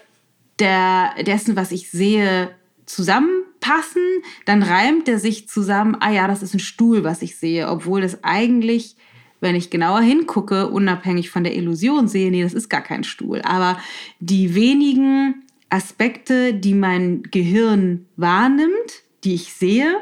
der, 0.58 1.22
dessen, 1.22 1.54
was 1.54 1.70
ich 1.70 1.90
sehe, 1.90 2.50
zusammenpassen, 2.86 4.02
dann 4.46 4.62
reimt 4.62 5.08
er 5.08 5.18
sich 5.18 5.48
zusammen, 5.48 5.96
ah 6.00 6.10
ja, 6.10 6.28
das 6.28 6.42
ist 6.42 6.54
ein 6.54 6.60
Stuhl, 6.60 7.04
was 7.04 7.22
ich 7.22 7.36
sehe, 7.36 7.68
obwohl 7.68 8.02
es 8.02 8.24
eigentlich, 8.24 8.96
wenn 9.44 9.54
ich 9.54 9.70
genauer 9.70 10.00
hingucke, 10.00 10.68
unabhängig 10.68 11.30
von 11.30 11.44
der 11.44 11.54
Illusion 11.54 12.08
sehe, 12.08 12.30
nee, 12.30 12.42
das 12.42 12.54
ist 12.54 12.68
gar 12.68 12.80
kein 12.80 13.04
Stuhl. 13.04 13.42
Aber 13.42 13.78
die 14.18 14.54
wenigen 14.54 15.44
Aspekte, 15.68 16.54
die 16.54 16.74
mein 16.74 17.22
Gehirn 17.30 18.06
wahrnimmt, 18.16 19.04
die 19.22 19.34
ich 19.34 19.52
sehe, 19.52 19.98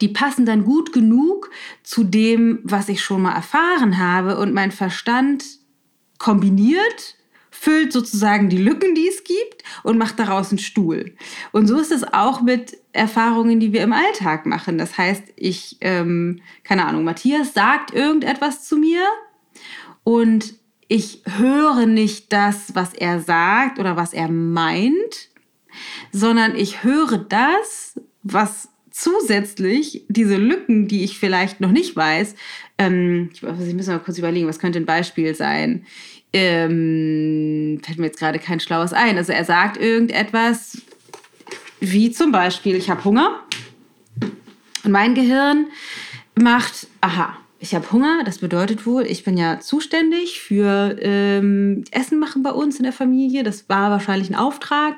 die 0.00 0.08
passen 0.08 0.44
dann 0.44 0.64
gut 0.64 0.92
genug 0.92 1.50
zu 1.82 2.04
dem, 2.04 2.58
was 2.64 2.88
ich 2.88 3.00
schon 3.00 3.22
mal 3.22 3.34
erfahren 3.34 3.98
habe 3.98 4.38
und 4.38 4.52
mein 4.52 4.72
Verstand 4.72 5.44
kombiniert, 6.18 7.16
füllt 7.50 7.92
sozusagen 7.92 8.48
die 8.48 8.58
Lücken, 8.58 8.94
die 8.94 9.08
es 9.08 9.24
gibt 9.24 9.62
und 9.82 9.98
macht 9.98 10.18
daraus 10.18 10.50
einen 10.50 10.58
Stuhl. 10.58 11.14
Und 11.52 11.66
so 11.66 11.78
ist 11.78 11.92
es 11.92 12.04
auch 12.04 12.42
mit 12.42 12.78
Erfahrungen, 12.96 13.60
die 13.60 13.72
wir 13.72 13.82
im 13.82 13.92
Alltag 13.92 14.46
machen. 14.46 14.78
Das 14.78 14.96
heißt, 14.98 15.22
ich, 15.36 15.76
ähm, 15.80 16.40
keine 16.64 16.86
Ahnung, 16.86 17.04
Matthias 17.04 17.54
sagt 17.54 17.94
irgendetwas 17.94 18.64
zu 18.64 18.76
mir 18.76 19.02
und 20.04 20.54
ich 20.88 21.22
höre 21.38 21.86
nicht 21.86 22.32
das, 22.32 22.74
was 22.74 22.94
er 22.94 23.20
sagt 23.20 23.78
oder 23.78 23.96
was 23.96 24.12
er 24.12 24.28
meint, 24.28 25.28
sondern 26.12 26.56
ich 26.56 26.84
höre 26.84 27.18
das, 27.18 28.00
was 28.22 28.68
zusätzlich 28.90 30.04
diese 30.08 30.36
Lücken, 30.36 30.88
die 30.88 31.04
ich 31.04 31.18
vielleicht 31.18 31.60
noch 31.60 31.70
nicht 31.70 31.94
weiß, 31.96 32.34
ähm, 32.78 33.30
ich, 33.32 33.42
muss 33.42 33.86
mal 33.86 33.98
kurz 33.98 34.18
überlegen, 34.18 34.48
was 34.48 34.58
könnte 34.58 34.78
ein 34.78 34.86
Beispiel 34.86 35.34
sein? 35.34 35.84
Ähm, 36.32 37.80
fällt 37.82 37.98
mir 37.98 38.06
jetzt 38.06 38.18
gerade 38.18 38.38
kein 38.38 38.60
schlaues 38.60 38.92
ein. 38.92 39.16
Also 39.16 39.32
er 39.32 39.44
sagt 39.44 39.76
irgendetwas, 39.76 40.82
wie 41.80 42.10
zum 42.10 42.32
Beispiel, 42.32 42.76
ich 42.76 42.90
habe 42.90 43.04
Hunger 43.04 43.40
und 44.84 44.92
mein 44.92 45.14
Gehirn 45.14 45.66
macht, 46.34 46.86
aha, 47.00 47.36
ich 47.58 47.74
habe 47.74 47.90
Hunger, 47.90 48.22
das 48.24 48.38
bedeutet 48.38 48.86
wohl, 48.86 49.04
ich 49.06 49.24
bin 49.24 49.36
ja 49.36 49.60
zuständig 49.60 50.40
für 50.40 50.96
ähm, 51.00 51.84
Essen 51.90 52.18
machen 52.18 52.42
bei 52.42 52.50
uns 52.50 52.76
in 52.76 52.84
der 52.84 52.92
Familie. 52.92 53.42
Das 53.42 53.68
war 53.68 53.90
wahrscheinlich 53.90 54.30
ein 54.30 54.36
Auftrag 54.36 54.96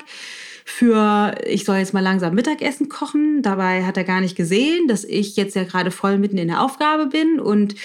für, 0.65 1.35
ich 1.45 1.65
soll 1.65 1.77
jetzt 1.77 1.93
mal 1.93 2.01
langsam 2.01 2.35
Mittagessen 2.35 2.89
kochen. 2.89 3.41
Dabei 3.41 3.85
hat 3.85 3.97
er 3.97 4.03
gar 4.03 4.21
nicht 4.21 4.35
gesehen, 4.35 4.87
dass 4.87 5.03
ich 5.03 5.35
jetzt 5.35 5.55
ja 5.55 5.63
gerade 5.63 5.89
voll 5.89 6.17
mitten 6.17 6.37
in 6.37 6.47
der 6.47 6.61
Aufgabe 6.61 7.07
bin 7.07 7.39
und 7.39 7.75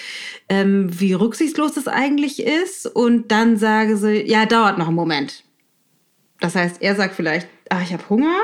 ähm, 0.49 0.87
wie 0.99 1.13
rücksichtslos 1.13 1.73
das 1.73 1.87
eigentlich 1.87 2.43
ist. 2.43 2.85
Und 2.85 3.31
dann 3.31 3.57
sage 3.57 3.97
sie, 3.97 4.29
ja, 4.29 4.45
dauert 4.45 4.77
noch 4.77 4.87
einen 4.87 4.95
Moment. 4.95 5.43
Das 6.41 6.55
heißt, 6.55 6.81
er 6.81 6.95
sagt 6.95 7.15
vielleicht, 7.15 7.47
ach, 7.69 7.81
ich 7.81 7.91
habe 7.91 8.07
Hunger. 8.09 8.35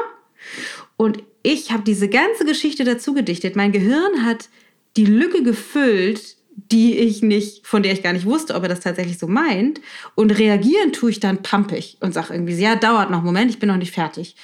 Und 0.97 1.23
ich 1.43 1.71
habe 1.71 1.83
diese 1.83 2.09
ganze 2.09 2.45
Geschichte 2.45 2.83
dazu 2.83 3.13
gedichtet. 3.13 3.55
Mein 3.55 3.71
Gehirn 3.71 4.25
hat 4.25 4.49
die 4.97 5.05
Lücke 5.05 5.43
gefüllt, 5.43 6.37
die 6.55 6.97
ich 6.97 7.21
nicht, 7.21 7.65
von 7.65 7.83
der 7.83 7.93
ich 7.93 8.03
gar 8.03 8.13
nicht 8.13 8.25
wusste, 8.25 8.55
ob 8.55 8.63
er 8.63 8.69
das 8.69 8.81
tatsächlich 8.81 9.17
so 9.17 9.27
meint. 9.27 9.81
Und 10.15 10.37
reagieren 10.37 10.93
tue 10.93 11.11
ich 11.11 11.19
dann 11.19 11.41
pampig 11.41 11.97
und 12.01 12.13
sage 12.13 12.33
irgendwie, 12.33 12.55
ja, 12.55 12.75
dauert 12.75 13.09
noch 13.09 13.19
einen 13.19 13.25
Moment, 13.25 13.51
ich 13.51 13.59
bin 13.59 13.69
noch 13.69 13.77
nicht 13.77 13.93
fertig. 13.93 14.35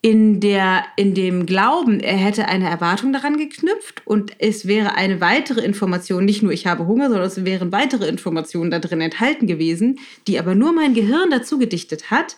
In, 0.00 0.38
der, 0.40 0.84
in 0.96 1.14
dem 1.14 1.46
Glauben, 1.46 1.98
er 1.98 2.16
hätte 2.16 2.46
eine 2.46 2.68
Erwartung 2.68 3.12
daran 3.12 3.38
geknüpft 3.38 4.02
und 4.04 4.32
es 4.38 4.66
wäre 4.66 4.96
eine 4.96 5.22
weitere 5.22 5.62
Information, 5.62 6.26
nicht 6.26 6.42
nur 6.42 6.52
ich 6.52 6.66
habe 6.66 6.86
Hunger, 6.86 7.08
sondern 7.08 7.26
es 7.26 7.44
wären 7.44 7.72
weitere 7.72 8.06
Informationen 8.06 8.70
da 8.70 8.80
drin 8.80 9.00
enthalten 9.00 9.46
gewesen, 9.46 9.98
die 10.26 10.38
aber 10.38 10.54
nur 10.54 10.72
mein 10.72 10.92
Gehirn 10.92 11.30
dazu 11.30 11.58
gedichtet 11.58 12.10
hat, 12.10 12.36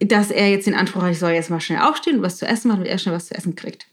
dass 0.00 0.30
er 0.30 0.50
jetzt 0.50 0.66
den 0.66 0.74
Anspruch 0.74 1.02
hat, 1.02 1.12
ich 1.12 1.18
soll 1.18 1.32
jetzt 1.32 1.50
mal 1.50 1.60
schnell 1.60 1.80
aufstehen 1.80 2.16
und 2.16 2.22
was 2.22 2.36
zu 2.36 2.46
essen 2.46 2.68
machen 2.68 2.80
und 2.80 2.86
er 2.86 2.98
schnell 2.98 3.14
was 3.14 3.26
zu 3.26 3.34
essen 3.34 3.56
kriegt 3.56 3.86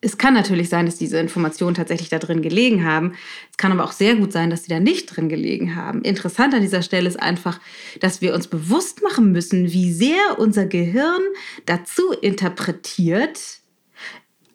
es 0.00 0.16
kann 0.16 0.34
natürlich 0.34 0.68
sein, 0.68 0.86
dass 0.86 0.96
diese 0.96 1.18
Informationen 1.18 1.74
tatsächlich 1.74 2.08
da 2.08 2.18
drin 2.18 2.40
gelegen 2.40 2.84
haben. 2.84 3.14
Es 3.50 3.56
kann 3.56 3.72
aber 3.72 3.82
auch 3.84 3.92
sehr 3.92 4.14
gut 4.14 4.32
sein, 4.32 4.48
dass 4.48 4.62
sie 4.64 4.70
da 4.70 4.78
nicht 4.78 5.06
drin 5.06 5.28
gelegen 5.28 5.74
haben. 5.74 6.02
Interessant 6.02 6.54
an 6.54 6.62
dieser 6.62 6.82
Stelle 6.82 7.08
ist 7.08 7.20
einfach, 7.20 7.60
dass 7.98 8.20
wir 8.20 8.34
uns 8.34 8.46
bewusst 8.46 9.02
machen 9.02 9.32
müssen, 9.32 9.72
wie 9.72 9.92
sehr 9.92 10.38
unser 10.38 10.66
Gehirn 10.66 11.22
dazu 11.66 12.12
interpretiert, 12.12 13.57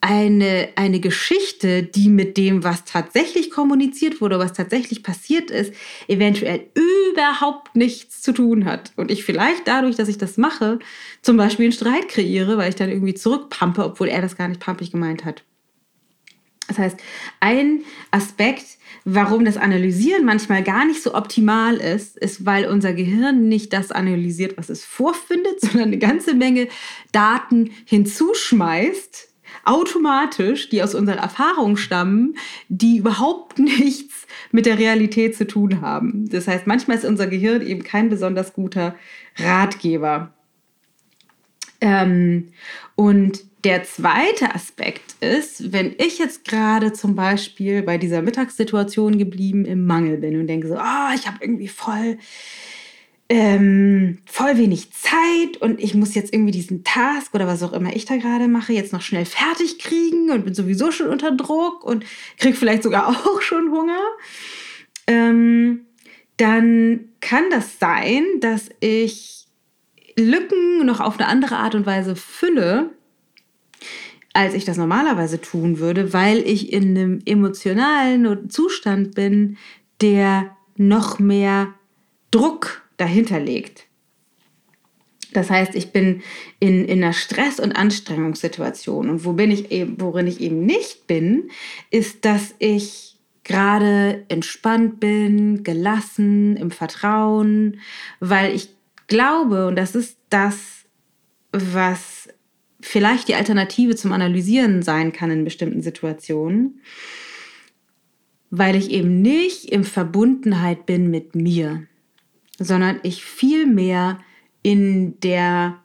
eine, 0.03 0.67
eine 0.75 0.99
Geschichte, 0.99 1.81
die 1.81 2.09
mit 2.09 2.35
dem, 2.35 2.65
was 2.65 2.83
tatsächlich 2.83 3.49
kommuniziert 3.49 4.19
wurde, 4.19 4.37
was 4.37 4.51
tatsächlich 4.51 5.01
passiert 5.01 5.49
ist, 5.49 5.73
eventuell 6.09 6.67
überhaupt 7.09 7.77
nichts 7.77 8.21
zu 8.21 8.33
tun 8.33 8.65
hat. 8.65 8.91
Und 8.97 9.09
ich 9.09 9.23
vielleicht 9.23 9.65
dadurch, 9.65 9.95
dass 9.95 10.09
ich 10.09 10.17
das 10.17 10.35
mache, 10.35 10.79
zum 11.21 11.37
Beispiel 11.37 11.67
einen 11.67 11.71
Streit 11.71 12.09
kreiere, 12.09 12.57
weil 12.57 12.67
ich 12.67 12.75
dann 12.75 12.89
irgendwie 12.89 13.13
zurückpampe, 13.13 13.81
obwohl 13.85 14.09
er 14.09 14.21
das 14.21 14.35
gar 14.35 14.49
nicht 14.49 14.59
pampig 14.59 14.91
gemeint 14.91 15.23
hat. 15.23 15.45
Das 16.67 16.79
heißt, 16.79 16.97
ein 17.39 17.83
Aspekt, 18.11 18.77
warum 19.05 19.45
das 19.45 19.55
Analysieren 19.55 20.25
manchmal 20.25 20.63
gar 20.63 20.85
nicht 20.85 21.01
so 21.01 21.15
optimal 21.15 21.77
ist, 21.77 22.17
ist, 22.17 22.45
weil 22.45 22.65
unser 22.65 22.91
Gehirn 22.91 23.47
nicht 23.47 23.71
das 23.71 23.93
analysiert, 23.93 24.57
was 24.57 24.69
es 24.69 24.83
vorfindet, 24.83 25.61
sondern 25.61 25.83
eine 25.83 25.97
ganze 25.97 26.33
Menge 26.33 26.67
Daten 27.13 27.71
hinzuschmeißt, 27.85 29.32
automatisch, 29.65 30.69
die 30.69 30.83
aus 30.83 30.95
unserer 30.95 31.17
Erfahrung 31.17 31.77
stammen, 31.77 32.35
die 32.69 32.97
überhaupt 32.97 33.59
nichts 33.59 34.27
mit 34.51 34.65
der 34.65 34.79
Realität 34.79 35.35
zu 35.35 35.47
tun 35.47 35.81
haben. 35.81 36.29
Das 36.29 36.47
heißt, 36.47 36.67
manchmal 36.67 36.97
ist 36.97 37.05
unser 37.05 37.27
Gehirn 37.27 37.61
eben 37.61 37.83
kein 37.83 38.09
besonders 38.09 38.53
guter 38.53 38.95
Ratgeber. 39.37 40.33
Ähm, 41.81 42.49
und 42.95 43.43
der 43.63 43.83
zweite 43.83 44.53
Aspekt 44.53 45.15
ist, 45.21 45.71
wenn 45.71 45.95
ich 45.97 46.19
jetzt 46.19 46.43
gerade 46.43 46.91
zum 46.91 47.15
Beispiel 47.15 47.81
bei 47.81 47.97
dieser 47.97 48.21
Mittagssituation 48.21 49.17
geblieben 49.17 49.63
im 49.63 49.85
Mangel 49.85 50.17
bin 50.17 50.39
und 50.39 50.47
denke 50.47 50.67
so, 50.67 50.75
ah, 50.75 51.09
oh, 51.09 51.15
ich 51.15 51.27
habe 51.27 51.37
irgendwie 51.39 51.69
voll 51.69 52.17
ähm, 53.35 54.19
voll 54.27 54.59
wenig 54.59 54.91
Zeit 54.91 55.57
und 55.59 55.79
ich 55.79 55.95
muss 55.95 56.13
jetzt 56.13 56.31
irgendwie 56.31 56.51
diesen 56.51 56.83
Task 56.83 57.33
oder 57.33 57.47
was 57.47 57.63
auch 57.63 57.73
immer 57.73 57.95
ich 57.95 58.05
da 58.05 58.17
gerade 58.17 58.47
mache, 58.47 58.73
jetzt 58.73 58.93
noch 58.93 59.01
schnell 59.01 59.25
fertig 59.25 59.79
kriegen 59.79 60.29
und 60.29 60.45
bin 60.45 60.53
sowieso 60.53 60.91
schon 60.91 61.07
unter 61.07 61.31
Druck 61.31 61.83
und 61.83 62.05
kriege 62.37 62.55
vielleicht 62.55 62.83
sogar 62.83 63.07
auch 63.25 63.41
schon 63.41 63.71
Hunger, 63.71 63.97
ähm, 65.07 65.87
dann 66.37 67.09
kann 67.21 67.45
das 67.49 67.79
sein, 67.79 68.23
dass 68.39 68.69
ich 68.81 69.47
Lücken 70.15 70.85
noch 70.85 70.99
auf 70.99 71.19
eine 71.19 71.27
andere 71.27 71.55
Art 71.55 71.73
und 71.73 71.87
Weise 71.87 72.15
fülle, 72.15 72.91
als 74.33 74.53
ich 74.53 74.63
das 74.63 74.77
normalerweise 74.77 75.41
tun 75.41 75.79
würde, 75.79 76.13
weil 76.13 76.37
ich 76.47 76.71
in 76.71 76.95
einem 76.95 77.21
emotionalen 77.25 78.51
Zustand 78.51 79.15
bin, 79.15 79.57
der 80.01 80.55
noch 80.77 81.17
mehr 81.17 81.73
Druck 82.29 82.82
dahinter 83.03 83.39
liegt. 83.39 83.85
Das 85.33 85.49
heißt, 85.49 85.75
ich 85.75 85.91
bin 85.91 86.21
in, 86.59 86.85
in 86.85 87.03
einer 87.03 87.13
Stress- 87.13 87.59
und 87.59 87.73
Anstrengungssituation. 87.73 89.09
Und 89.09 89.25
wo 89.25 89.33
bin 89.33 89.51
ich 89.51 89.71
eben, 89.71 89.99
worin 89.99 90.27
ich 90.27 90.39
eben 90.41 90.65
nicht 90.65 91.07
bin, 91.07 91.49
ist, 91.89 92.25
dass 92.25 92.55
ich 92.59 93.17
gerade 93.43 94.23
entspannt 94.29 94.99
bin, 94.99 95.63
gelassen, 95.63 96.55
im 96.55 96.71
Vertrauen, 96.71 97.79
weil 98.19 98.55
ich 98.55 98.69
glaube, 99.07 99.67
und 99.67 99.75
das 99.75 99.95
ist 99.95 100.17
das, 100.29 100.85
was 101.51 102.29
vielleicht 102.79 103.27
die 103.27 103.35
Alternative 103.35 103.95
zum 103.95 104.13
Analysieren 104.13 104.81
sein 104.81 105.11
kann 105.11 105.31
in 105.31 105.43
bestimmten 105.43 105.81
Situationen, 105.81 106.81
weil 108.49 108.75
ich 108.75 108.91
eben 108.91 109.21
nicht 109.21 109.65
in 109.65 109.83
Verbundenheit 109.83 110.85
bin 110.85 111.09
mit 111.09 111.35
mir, 111.35 111.87
sondern 112.63 112.99
ich 113.03 113.23
viel 113.23 113.65
mehr 113.67 114.19
in 114.61 115.19
der 115.19 115.79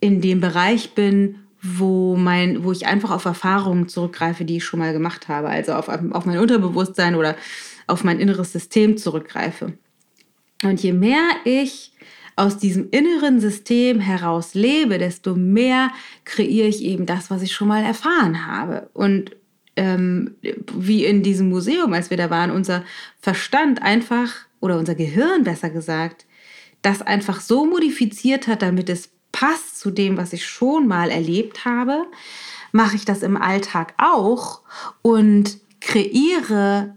in 0.00 0.20
dem 0.20 0.40
Bereich 0.40 0.94
bin, 0.94 1.36
wo, 1.62 2.16
mein, 2.16 2.64
wo 2.64 2.72
ich 2.72 2.86
einfach 2.86 3.10
auf 3.10 3.26
Erfahrungen 3.26 3.86
zurückgreife, 3.88 4.44
die 4.44 4.56
ich 4.56 4.64
schon 4.64 4.80
mal 4.80 4.94
gemacht 4.94 5.28
habe. 5.28 5.48
Also 5.48 5.74
auf, 5.74 5.88
auf 5.88 6.24
mein 6.24 6.38
Unterbewusstsein 6.38 7.14
oder 7.14 7.36
auf 7.86 8.02
mein 8.02 8.18
inneres 8.18 8.52
System 8.52 8.96
zurückgreife. 8.96 9.74
Und 10.62 10.82
je 10.82 10.92
mehr 10.92 11.28
ich 11.44 11.92
aus 12.36 12.56
diesem 12.56 12.88
inneren 12.90 13.40
System 13.40 14.00
heraus 14.00 14.54
lebe, 14.54 14.96
desto 14.96 15.34
mehr 15.34 15.90
kreiere 16.24 16.68
ich 16.68 16.82
eben 16.82 17.04
das, 17.04 17.30
was 17.30 17.42
ich 17.42 17.52
schon 17.52 17.68
mal 17.68 17.84
erfahren 17.84 18.46
habe. 18.46 18.88
Und 18.94 19.36
ähm, 19.76 20.36
wie 20.74 21.04
in 21.04 21.22
diesem 21.22 21.50
Museum, 21.50 21.92
als 21.92 22.08
wir 22.08 22.16
da 22.16 22.30
waren, 22.30 22.50
unser 22.50 22.84
Verstand 23.20 23.82
einfach, 23.82 24.46
oder 24.60 24.78
unser 24.78 24.94
Gehirn 24.94 25.44
besser 25.44 25.70
gesagt, 25.70 26.26
das 26.82 27.02
einfach 27.02 27.40
so 27.40 27.66
modifiziert 27.66 28.46
hat, 28.46 28.62
damit 28.62 28.88
es 28.88 29.10
passt 29.32 29.78
zu 29.78 29.90
dem, 29.90 30.16
was 30.16 30.32
ich 30.32 30.46
schon 30.46 30.86
mal 30.86 31.10
erlebt 31.10 31.64
habe, 31.64 32.04
mache 32.72 32.96
ich 32.96 33.04
das 33.04 33.22
im 33.22 33.36
Alltag 33.36 33.94
auch 33.98 34.62
und 35.02 35.58
kreiere 35.80 36.94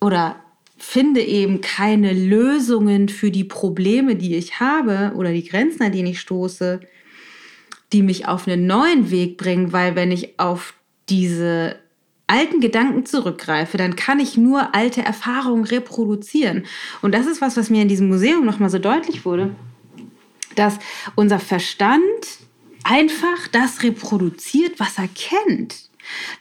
oder 0.00 0.36
finde 0.76 1.22
eben 1.22 1.60
keine 1.60 2.12
Lösungen 2.12 3.08
für 3.08 3.30
die 3.30 3.44
Probleme, 3.44 4.16
die 4.16 4.34
ich 4.36 4.60
habe 4.60 5.12
oder 5.16 5.32
die 5.32 5.46
Grenzen, 5.46 5.82
an 5.82 5.92
denen 5.92 6.08
ich 6.08 6.20
stoße, 6.20 6.80
die 7.92 8.02
mich 8.02 8.26
auf 8.26 8.46
einen 8.46 8.66
neuen 8.66 9.10
Weg 9.10 9.38
bringen, 9.38 9.72
weil 9.72 9.94
wenn 9.94 10.10
ich 10.10 10.38
auf 10.38 10.74
diese 11.08 11.76
alten 12.26 12.60
Gedanken 12.60 13.06
zurückgreife, 13.06 13.76
dann 13.76 13.96
kann 13.96 14.18
ich 14.18 14.36
nur 14.36 14.74
alte 14.74 15.02
Erfahrungen 15.02 15.64
reproduzieren. 15.64 16.64
Und 17.02 17.14
das 17.14 17.26
ist 17.26 17.40
was, 17.40 17.56
was 17.56 17.70
mir 17.70 17.82
in 17.82 17.88
diesem 17.88 18.08
Museum 18.08 18.44
nochmal 18.44 18.70
so 18.70 18.78
deutlich 18.78 19.24
wurde 19.24 19.54
dass 20.54 20.78
unser 21.14 21.38
Verstand 21.38 22.02
einfach 22.84 23.48
das 23.52 23.82
reproduziert, 23.82 24.78
was 24.78 24.98
er 24.98 25.08
kennt. 25.08 25.88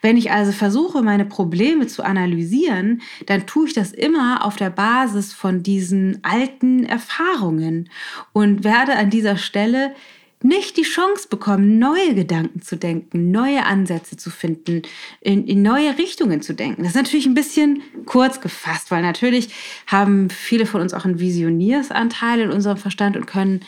Wenn 0.02 0.18
ich 0.18 0.32
also 0.32 0.52
versuche, 0.52 1.02
meine 1.02 1.24
Probleme 1.24 1.88
zu 1.88 2.04
analysieren, 2.04 3.02
dann 3.28 3.48
tue 3.48 3.68
ich 3.68 3.74
das 3.74 3.94
immer 3.94 4.46
auf 4.46 4.58
der 4.58 4.70
Basis 4.70 5.32
von 5.32 5.64
diesen 5.64 6.20
alten 6.22 6.86
Erfahrungen 6.86 7.90
und 8.34 8.66
werde 8.66 8.96
an 8.96 9.10
dieser 9.10 9.38
Stelle 9.38 9.96
nicht 10.44 10.78
die 10.78 10.84
Chance 10.84 11.28
bekommen, 11.30 11.80
neue 11.80 12.16
Gedanken 12.16 12.62
zu 12.62 12.76
denken, 12.76 13.32
neue 13.32 13.66
Ansätze 13.66 14.18
zu 14.18 14.30
finden, 14.30 14.82
in, 15.22 15.48
in, 15.48 15.62
neue 15.62 15.98
Richtungen 15.98 16.42
zu 16.42 16.54
denken. 16.54 16.84
Das 16.84 16.92
ist 16.92 16.98
natürlich 16.98 17.26
ein 17.26 17.34
bisschen 17.34 17.82
kurz 18.06 18.42
gefasst, 18.42 18.92
weil 18.92 19.02
natürlich 19.02 19.54
haben 19.88 20.30
viele 20.30 20.66
von 20.66 20.82
uns 20.82 20.94
auch 20.94 21.06
einen 21.06 21.20
Visioniersanteil 21.20 22.42
in 22.42 22.52
unserem 22.52 22.78
Verstand 22.78 23.16
und 23.16 23.26
können 23.26 23.62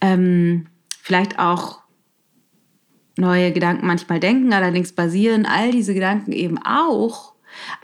ähm, 0.00 0.66
vielleicht 1.02 1.38
auch 1.38 1.80
neue 3.16 3.52
Gedanken 3.52 3.86
manchmal 3.86 4.20
denken, 4.20 4.52
allerdings 4.52 4.92
basieren 4.92 5.46
all 5.46 5.70
diese 5.70 5.94
Gedanken 5.94 6.32
eben 6.32 6.58
auch 6.58 7.34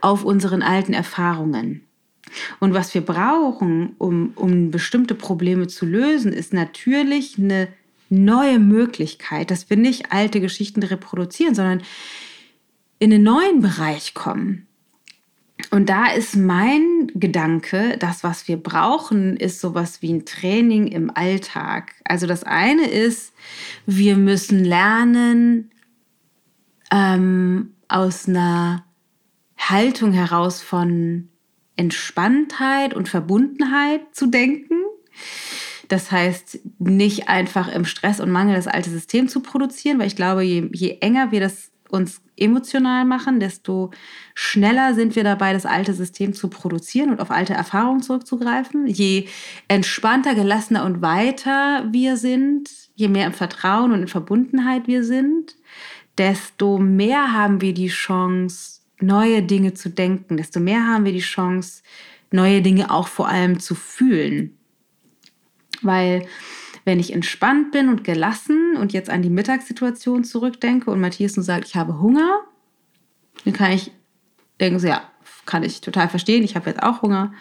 auf 0.00 0.25
unseren 0.25 0.62
alten 0.62 0.92
Erfahrungen. 0.92 1.87
Und 2.61 2.75
was 2.75 2.94
wir 2.94 3.00
brauchen, 3.00 3.94
um, 3.99 4.32
um 4.37 4.70
bestimmte 4.70 5.14
Probleme 5.14 5.66
zu 5.66 5.87
lösen, 5.87 6.32
ist 6.32 6.52
natürlich 6.52 7.38
eine 7.38 7.68
neue 8.11 8.59
Möglichkeit, 8.59 9.50
dass 9.50 9.71
wir 9.71 9.76
nicht 9.76 10.12
alte 10.12 10.40
Geschichten 10.40 10.83
reproduzieren, 10.83 11.55
sondern 11.55 11.83
in 12.99 13.12
einen 13.12 13.23
neuen 13.23 13.61
Bereich 13.62 14.14
kommen. 14.14 14.66
Und 15.70 15.88
da 15.88 16.07
ist 16.07 16.37
mein 16.37 17.11
Gedanke, 17.14 17.96
das, 17.99 18.25
was 18.25 18.49
wir 18.49 18.57
brauchen, 18.57 19.37
ist 19.37 19.61
sowas 19.61 20.03
wie 20.03 20.12
ein 20.12 20.25
Training 20.25 20.88
im 20.88 21.11
Alltag. 21.14 21.94
Also 22.05 22.27
das 22.27 22.44
eine 22.44 22.88
ist, 22.88 23.33
wir 23.87 24.16
müssen 24.16 24.64
lernen, 24.64 25.70
ähm, 26.90 27.75
aus 27.88 28.29
einer 28.29 28.85
Haltung 29.57 30.12
heraus 30.12 30.62
von 30.62 31.29
Entspanntheit 31.77 32.94
und 32.94 33.09
Verbundenheit 33.09 34.14
zu 34.14 34.27
denken. 34.27 34.75
Das 35.90 36.12
heißt, 36.12 36.61
nicht 36.79 37.29
einfach 37.29 37.66
im 37.66 37.85
Stress 37.85 38.20
und 38.20 38.31
Mangel 38.31 38.55
das 38.55 38.68
alte 38.68 38.90
System 38.90 39.26
zu 39.26 39.40
produzieren, 39.40 39.98
weil 39.98 40.07
ich 40.07 40.14
glaube, 40.14 40.42
je, 40.42 40.70
je 40.72 40.98
enger 41.00 41.33
wir 41.33 41.40
das 41.40 41.72
uns 41.88 42.22
emotional 42.37 43.05
machen, 43.05 43.40
desto 43.40 43.90
schneller 44.37 44.94
sind 44.94 45.16
wir 45.16 45.24
dabei, 45.24 45.53
das 45.53 45.66
alte 45.66 45.92
System 45.92 46.33
zu 46.33 46.46
produzieren 46.46 47.11
und 47.11 47.20
auf 47.20 47.33
alte 47.33 47.55
Erfahrungen 47.55 48.03
zurückzugreifen. 48.03 48.87
Je 48.87 49.26
entspannter, 49.66 50.37
gelassener 50.37 50.85
und 50.85 51.03
weiter 51.03 51.85
wir 51.90 52.16
sind, 52.16 52.70
je 52.94 53.09
mehr 53.09 53.26
im 53.26 53.33
Vertrauen 53.33 53.90
und 53.90 54.03
in 54.03 54.09
Verbundenheit 54.09 54.87
wir 54.87 55.03
sind, 55.03 55.57
desto 56.18 56.79
mehr 56.79 57.33
haben 57.33 57.61
wir 57.61 57.74
die 57.74 57.88
Chance, 57.88 58.83
neue 59.00 59.42
Dinge 59.42 59.74
zu 59.74 59.90
denken, 59.90 60.37
desto 60.37 60.61
mehr 60.61 60.87
haben 60.87 61.05
wir 61.05 61.12
die 61.12 61.18
Chance, 61.18 61.83
neue 62.31 62.62
Dinge 62.62 62.92
auch 62.92 63.09
vor 63.09 63.29
allem 63.29 63.59
zu 63.59 63.74
fühlen. 63.74 64.57
Weil 65.83 66.27
wenn 66.85 67.01
ich 67.01 67.12
entspannt 67.12 67.73
bin 67.73 67.88
und 67.88 68.05
gelassen 68.05 68.77
und 68.77 68.93
jetzt 68.93 69.11
an 69.11 69.23
die 69.23 69.31
Mittagssituation 69.31 70.25
zurückdenke 70.25 70.90
und 70.90 71.01
Matthias 71.01 71.37
nur 71.37 71.45
sagt, 71.45 71.66
ich 71.66 71.77
habe 71.77 72.01
Hunger, 72.01 72.40
dann 73.45 73.55
kann 73.55 73.73
ich 73.73 73.93
denken, 74.61 74.79
so, 74.79 74.88
ja, 74.88 75.03
kann 75.47 75.62
ich 75.62 75.81
total 75.81 76.09
verstehen. 76.09 76.45
Ich 76.45 76.55
habe 76.55 76.71
jetzt 76.71 76.83
auch 76.83 77.03
Hunger 77.03 77.33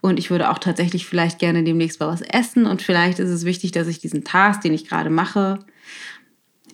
und 0.00 0.18
ich 0.18 0.30
würde 0.30 0.50
auch 0.50 0.58
tatsächlich 0.58 1.06
vielleicht 1.06 1.38
gerne 1.38 1.64
demnächst 1.64 1.98
mal 2.00 2.08
was 2.08 2.20
essen 2.20 2.66
und 2.66 2.82
vielleicht 2.82 3.18
ist 3.18 3.30
es 3.30 3.44
wichtig, 3.44 3.72
dass 3.72 3.88
ich 3.88 4.00
diesen 4.00 4.24
Task, 4.24 4.60
den 4.60 4.74
ich 4.74 4.86
gerade 4.86 5.10
mache, 5.10 5.58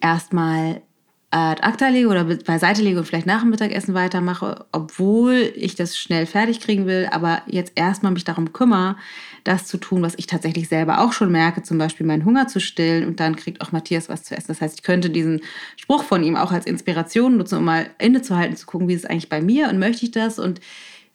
erstmal 0.00 0.82
ad 1.32 1.62
acta 1.62 1.88
lege 1.88 2.08
oder 2.08 2.24
beiseite 2.24 2.82
lege 2.82 2.98
und 2.98 3.04
vielleicht 3.04 3.26
nach 3.26 3.42
dem 3.42 3.50
Mittagessen 3.50 3.94
weitermache, 3.94 4.66
obwohl 4.72 5.52
ich 5.54 5.76
das 5.76 5.96
schnell 5.96 6.26
fertig 6.26 6.60
kriegen 6.60 6.86
will, 6.86 7.08
aber 7.12 7.42
jetzt 7.46 7.72
erstmal 7.76 8.10
mich 8.12 8.24
darum 8.24 8.52
kümmere, 8.52 8.96
das 9.44 9.66
zu 9.66 9.78
tun, 9.78 10.02
was 10.02 10.14
ich 10.16 10.26
tatsächlich 10.26 10.68
selber 10.68 11.00
auch 11.00 11.12
schon 11.12 11.30
merke, 11.30 11.62
zum 11.62 11.78
Beispiel 11.78 12.04
meinen 12.04 12.24
Hunger 12.24 12.48
zu 12.48 12.58
stillen 12.58 13.06
und 13.06 13.20
dann 13.20 13.36
kriegt 13.36 13.60
auch 13.60 13.70
Matthias 13.70 14.08
was 14.08 14.24
zu 14.24 14.36
essen. 14.36 14.48
Das 14.48 14.60
heißt, 14.60 14.80
ich 14.80 14.82
könnte 14.82 15.08
diesen 15.08 15.40
Spruch 15.76 16.02
von 16.02 16.24
ihm 16.24 16.34
auch 16.34 16.50
als 16.50 16.66
Inspiration 16.66 17.36
nutzen, 17.36 17.58
um 17.58 17.64
mal 17.64 17.88
innezuhalten, 17.98 18.56
zu 18.56 18.66
gucken, 18.66 18.88
wie 18.88 18.94
ist 18.94 19.04
es 19.04 19.10
eigentlich 19.10 19.28
bei 19.28 19.40
mir 19.40 19.68
und 19.68 19.78
möchte 19.78 20.04
ich 20.04 20.10
das 20.10 20.40
und 20.40 20.60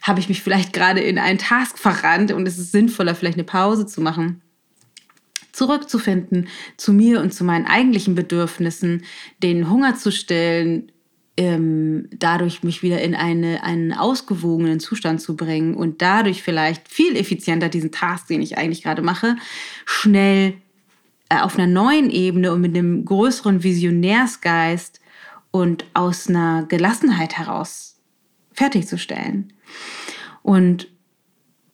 habe 0.02 0.22
ich 0.22 0.30
mich 0.30 0.42
vielleicht 0.42 0.72
gerade 0.72 1.02
in 1.02 1.20
einen 1.20 1.40
Task 1.40 1.78
verrannt 1.78 2.32
und 2.32 2.48
es 2.48 2.58
ist 2.58 2.72
sinnvoller, 2.72 3.16
vielleicht 3.16 3.38
eine 3.38 3.44
Pause 3.44 3.86
zu 3.86 4.00
machen 4.00 4.42
zurückzufinden 5.56 6.48
zu 6.78 6.94
mir 6.94 7.22
und 7.22 7.34
zu 7.34 7.44
meinen 7.44 7.66
eigentlichen 7.66 8.16
Bedürfnissen, 8.16 9.04
den 9.42 9.70
Hunger 9.70 9.96
zu 9.96 10.12
stillen, 10.12 10.92
ähm, 11.38 12.08
dadurch 12.18 12.64
mich 12.64 12.82
wieder 12.82 13.02
in 13.02 13.14
eine, 13.14 13.64
einen 13.64 13.94
ausgewogenen 13.94 14.80
Zustand 14.80 15.22
zu 15.22 15.36
bringen 15.36 15.76
und 15.76 16.02
dadurch 16.02 16.44
vielleicht 16.44 16.88
viel 16.88 17.18
effizienter 17.18 17.70
diesen 17.70 17.92
Task, 17.92 18.28
den 18.28 18.42
ich 18.42 18.58
eigentlich 18.58 18.84
gerade 18.84 19.02
mache, 19.02 19.36
schnell 19.86 20.54
äh, 21.30 21.40
auf 21.40 21.58
einer 21.58 21.68
neuen 21.68 22.10
Ebene 22.10 22.54
und 22.54 22.62
mit 22.62 22.76
einem 22.76 23.04
größeren 23.04 23.64
Visionärsgeist 23.64 25.02
und 25.52 25.86
aus 25.94 26.30
einer 26.30 26.66
Gelassenheit 26.68 27.38
heraus 27.38 27.98
fertigzustellen. 28.54 29.54
Und 30.42 30.88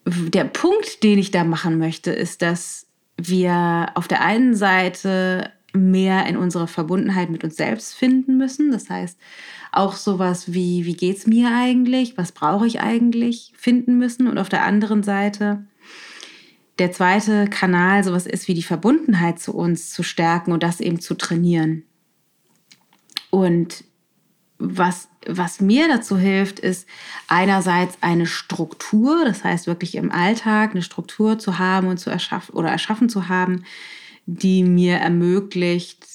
der 0.05 0.45
Punkt, 0.45 1.03
den 1.03 1.19
ich 1.19 1.31
da 1.31 1.43
machen 1.43 1.77
möchte, 1.77 2.11
ist, 2.11 2.41
dass 2.41 2.87
wir 3.27 3.91
auf 3.95 4.07
der 4.07 4.21
einen 4.21 4.55
Seite 4.55 5.51
mehr 5.73 6.25
in 6.25 6.37
unsere 6.37 6.67
Verbundenheit 6.67 7.29
mit 7.29 7.43
uns 7.43 7.55
selbst 7.55 7.93
finden 7.93 8.37
müssen. 8.37 8.71
Das 8.71 8.89
heißt, 8.89 9.17
auch 9.71 9.95
sowas 9.95 10.53
wie, 10.53 10.85
wie 10.85 10.95
geht 10.95 11.17
es 11.17 11.27
mir 11.27 11.49
eigentlich, 11.53 12.17
was 12.17 12.31
brauche 12.31 12.67
ich 12.67 12.81
eigentlich, 12.81 13.53
finden 13.55 13.97
müssen. 13.97 14.27
Und 14.27 14.37
auf 14.37 14.49
der 14.49 14.63
anderen 14.65 15.03
Seite 15.03 15.65
der 16.79 16.91
zweite 16.91 17.47
Kanal 17.47 18.03
sowas 18.03 18.25
ist 18.25 18.47
wie 18.47 18.53
die 18.53 18.63
Verbundenheit 18.63 19.39
zu 19.39 19.53
uns 19.53 19.91
zu 19.91 20.03
stärken 20.03 20.51
und 20.51 20.63
das 20.63 20.79
eben 20.79 20.99
zu 20.99 21.15
trainieren. 21.15 21.83
Und 23.29 23.83
was, 24.57 25.07
was 25.27 25.61
mir 25.61 25.87
dazu 25.87 26.17
hilft, 26.17 26.59
ist 26.59 26.87
einerseits 27.27 27.97
eine 28.01 28.25
Struktur, 28.25 29.23
das 29.25 29.43
heißt 29.43 29.67
wirklich 29.67 29.95
im 29.95 30.11
Alltag 30.11 30.71
eine 30.71 30.81
Struktur 30.81 31.37
zu 31.37 31.59
haben 31.59 31.87
und 31.87 31.97
zu 31.97 32.09
erschaffen 32.09 32.55
oder 32.55 32.69
erschaffen 32.69 33.09
zu 33.09 33.29
haben, 33.29 33.63
die 34.25 34.63
mir 34.63 34.97
ermöglicht, 34.97 36.05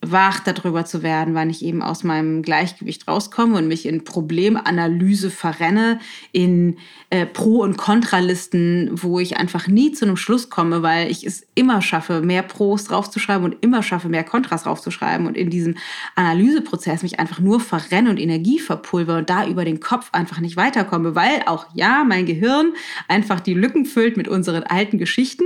wach 0.00 0.40
darüber 0.40 0.84
zu 0.84 1.02
werden, 1.02 1.34
wann 1.34 1.50
ich 1.50 1.64
eben 1.64 1.82
aus 1.82 2.04
meinem 2.04 2.42
Gleichgewicht 2.42 3.08
rauskomme 3.08 3.56
und 3.56 3.66
mich 3.66 3.84
in 3.84 4.04
Problemanalyse 4.04 5.28
verrenne, 5.30 5.98
in 6.30 6.76
äh, 7.10 7.26
Pro- 7.26 7.62
und 7.62 7.76
Kontralisten, 7.76 8.90
wo 8.92 9.18
ich 9.18 9.38
einfach 9.38 9.66
nie 9.66 9.90
zu 9.90 10.04
einem 10.04 10.16
Schluss 10.16 10.50
komme, 10.50 10.82
weil 10.82 11.10
ich 11.10 11.26
es 11.26 11.46
immer 11.56 11.82
schaffe, 11.82 12.20
mehr 12.20 12.44
Pros 12.44 12.84
draufzuschreiben 12.84 13.44
und 13.44 13.56
immer 13.60 13.82
schaffe, 13.82 14.08
mehr 14.08 14.22
Kontras 14.22 14.62
draufzuschreiben 14.62 15.26
und 15.26 15.36
in 15.36 15.50
diesem 15.50 15.74
Analyseprozess 16.14 17.02
mich 17.02 17.18
einfach 17.18 17.40
nur 17.40 17.58
verrenne 17.58 18.10
und 18.10 18.20
Energie 18.20 18.60
verpulver 18.60 19.18
und 19.18 19.28
da 19.28 19.48
über 19.48 19.64
den 19.64 19.80
Kopf 19.80 20.10
einfach 20.12 20.38
nicht 20.38 20.56
weiterkomme, 20.56 21.16
weil 21.16 21.42
auch 21.46 21.66
ja, 21.74 22.04
mein 22.04 22.24
Gehirn 22.24 22.72
einfach 23.08 23.40
die 23.40 23.54
Lücken 23.54 23.84
füllt 23.84 24.16
mit 24.16 24.28
unseren 24.28 24.62
alten 24.62 24.98
Geschichten, 24.98 25.44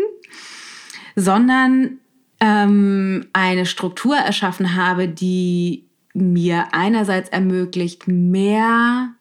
sondern 1.17 1.99
ähm, 2.43 3.29
eine 3.33 3.67
Struktur 3.67 4.17
erschaffen 4.17 4.75
habe, 4.75 5.07
die 5.07 5.89
mir 6.13 6.75
einerseits 6.75 7.29
ermöglicht, 7.29 8.09
mehr 8.09 9.15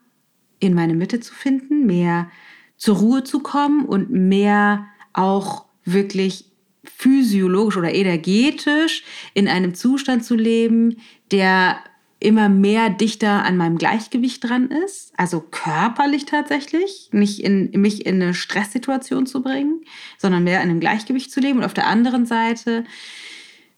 in 0.60 0.74
meine 0.74 0.96
Mitte 0.96 1.20
zu 1.20 1.34
finden, 1.34 1.86
mehr 1.86 2.32
zur 2.78 2.98
Ruhe 2.98 3.24
zu 3.24 3.42
kommen 3.42 3.86
und 3.86 4.10
mehr 4.10 4.88
auch 5.14 5.66
wirklich 5.86 6.46
physiologisch 6.84 7.78
oder 7.78 7.94
energetisch 7.94 9.04
in 9.36 9.48
einem 9.48 9.76
Zustand 9.76 10.26
zu 10.26 10.36
leben, 10.36 10.98
der 11.32 11.78
immer 12.22 12.50
mehr 12.50 12.90
dichter 12.90 13.44
an 13.44 13.58
meinem 13.58 13.78
Gleichgewicht 13.78 14.48
dran 14.48 14.70
ist, 14.70 15.12
also 15.18 15.42
körperlich 15.42 16.26
tatsächlich, 16.26 17.10
nicht 17.12 17.40
in 17.44 17.72
mich 17.82 18.06
in 18.06 18.22
eine 18.22 18.34
Stresssituation 18.34 19.26
zu 19.26 19.42
bringen, 19.42 19.82
sondern 20.18 20.44
mehr 20.44 20.62
in 20.62 20.70
einem 20.70 20.80
Gleichgewicht 20.80 21.32
zu 21.32 21.40
leben. 21.40 21.60
Und 21.60 21.66
auf 21.66 21.74
der 21.74 21.88
anderen 21.88 22.26
Seite 22.26 22.84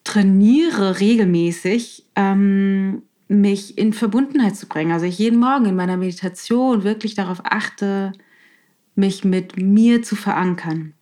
trainiere 0.03 0.99
regelmäßig, 0.99 2.06
ähm, 2.15 3.03
mich 3.29 3.77
in 3.77 3.93
Verbundenheit 3.93 4.58
zu 4.58 4.67
bringen. 4.67 4.91
Also 4.91 5.06
ich 5.06 5.17
jeden 5.17 5.39
Morgen 5.39 5.65
in 5.65 5.75
meiner 5.75 5.97
Meditation 5.97 6.84
wirklich 6.84 7.15
darauf 7.15 7.41
achte, 7.45 8.12
mich 8.95 9.23
mit 9.23 9.58
mir 9.58 10.03
zu 10.03 10.15
verankern 10.15 10.93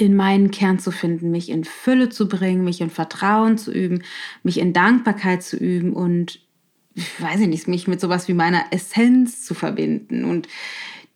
in 0.00 0.16
meinen 0.16 0.50
Kern 0.50 0.78
zu 0.78 0.90
finden, 0.90 1.30
mich 1.30 1.48
in 1.48 1.64
Fülle 1.64 2.08
zu 2.08 2.28
bringen, 2.28 2.64
mich 2.64 2.80
in 2.80 2.90
Vertrauen 2.90 3.58
zu 3.58 3.72
üben, 3.72 4.02
mich 4.42 4.58
in 4.58 4.72
Dankbarkeit 4.72 5.42
zu 5.42 5.56
üben 5.56 5.92
und 5.92 6.40
ich 6.94 7.20
weiß 7.20 7.40
nicht, 7.40 7.68
mich 7.68 7.86
mit 7.88 8.00
sowas 8.00 8.28
wie 8.28 8.34
meiner 8.34 8.64
Essenz 8.72 9.44
zu 9.44 9.54
verbinden 9.54 10.24
und 10.24 10.48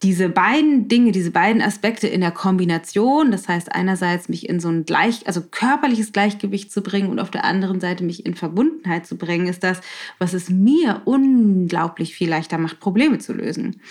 diese 0.03 0.29
beiden 0.29 0.87
Dinge, 0.87 1.11
diese 1.11 1.31
beiden 1.31 1.61
Aspekte 1.61 2.07
in 2.07 2.21
der 2.21 2.31
Kombination, 2.31 3.31
das 3.31 3.47
heißt 3.47 3.73
einerseits 3.73 4.29
mich 4.29 4.47
in 4.47 4.59
so 4.59 4.67
ein 4.67 4.85
gleich, 4.85 5.25
also 5.25 5.41
körperliches 5.41 6.11
Gleichgewicht 6.11 6.71
zu 6.71 6.81
bringen 6.81 7.09
und 7.09 7.19
auf 7.19 7.31
der 7.31 7.45
anderen 7.45 7.79
Seite 7.79 8.03
mich 8.03 8.25
in 8.25 8.35
Verbundenheit 8.35 9.07
zu 9.07 9.17
bringen, 9.17 9.47
ist 9.47 9.63
das, 9.63 9.81
was 10.19 10.33
es 10.33 10.49
mir 10.49 11.01
unglaublich 11.05 12.13
viel 12.13 12.29
leichter 12.29 12.57
macht, 12.57 12.79
Probleme 12.79 13.19
zu 13.19 13.33
lösen. 13.33 13.81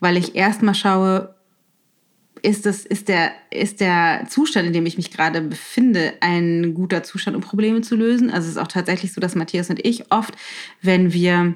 Weil 0.00 0.16
ich 0.16 0.36
erstmal 0.36 0.74
schaue, 0.74 1.34
ist, 2.42 2.66
das, 2.66 2.84
ist, 2.84 3.08
der, 3.08 3.32
ist 3.50 3.80
der 3.80 4.26
Zustand, 4.28 4.66
in 4.66 4.72
dem 4.72 4.86
ich 4.86 4.96
mich 4.96 5.10
gerade 5.10 5.40
befinde, 5.40 6.14
ein 6.20 6.74
guter 6.74 7.02
Zustand, 7.02 7.36
um 7.36 7.42
Probleme 7.42 7.80
zu 7.80 7.96
lösen? 7.96 8.30
Also 8.30 8.46
es 8.46 8.52
ist 8.52 8.58
auch 8.58 8.68
tatsächlich 8.68 9.12
so, 9.12 9.20
dass 9.20 9.34
Matthias 9.34 9.70
und 9.70 9.84
ich 9.84 10.10
oft, 10.10 10.34
wenn 10.82 11.12
wir 11.12 11.54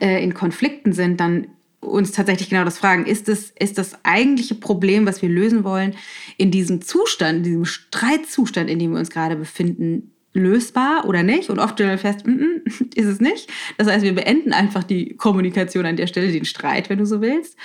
äh, 0.00 0.22
in 0.22 0.34
Konflikten 0.34 0.92
sind, 0.92 1.20
dann 1.20 1.48
uns 1.80 2.12
tatsächlich 2.12 2.48
genau 2.48 2.64
das 2.64 2.78
fragen, 2.78 3.04
ist 3.04 3.28
das, 3.28 3.52
ist 3.58 3.76
das 3.76 4.04
eigentliche 4.04 4.54
Problem, 4.54 5.06
was 5.06 5.20
wir 5.20 5.28
lösen 5.28 5.64
wollen, 5.64 5.94
in 6.38 6.50
diesem 6.50 6.80
Zustand, 6.80 7.38
in 7.38 7.42
diesem 7.42 7.64
Streitzustand, 7.66 8.70
in 8.70 8.78
dem 8.78 8.92
wir 8.92 8.98
uns 8.98 9.10
gerade 9.10 9.36
befinden, 9.36 10.10
lösbar 10.32 11.04
oder 11.06 11.22
nicht? 11.22 11.50
Und 11.50 11.58
oft 11.58 11.74
stellen 11.74 11.90
wir 11.90 11.98
fest, 11.98 12.26
mm 12.26 12.30
-mm, 12.30 12.94
ist 12.96 13.06
es 13.06 13.20
nicht. 13.20 13.50
Das 13.76 13.86
heißt, 13.86 14.02
wir 14.02 14.14
beenden 14.14 14.52
einfach 14.52 14.82
die 14.82 15.14
Kommunikation 15.16 15.86
an 15.86 15.96
der 15.96 16.06
Stelle, 16.06 16.32
den 16.32 16.44
Streit, 16.44 16.88
wenn 16.88 16.98
du 16.98 17.06
so 17.06 17.20
willst 17.20 17.56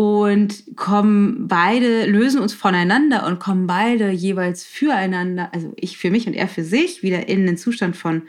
und 0.00 0.76
kommen 0.76 1.46
beide, 1.46 2.06
lösen 2.06 2.40
uns 2.40 2.54
voneinander 2.54 3.26
und 3.26 3.38
kommen 3.38 3.66
beide 3.66 4.08
jeweils 4.08 4.64
füreinander, 4.64 5.50
also 5.52 5.74
ich 5.76 5.98
für 5.98 6.10
mich 6.10 6.26
und 6.26 6.32
er 6.32 6.48
für 6.48 6.64
sich, 6.64 7.02
wieder 7.02 7.28
in 7.28 7.44
den 7.44 7.58
Zustand 7.58 7.96
von 7.96 8.22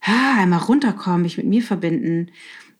ah, 0.00 0.40
einmal 0.40 0.60
runterkommen, 0.60 1.20
mich 1.20 1.36
mit 1.36 1.44
mir 1.44 1.62
verbinden 1.62 2.30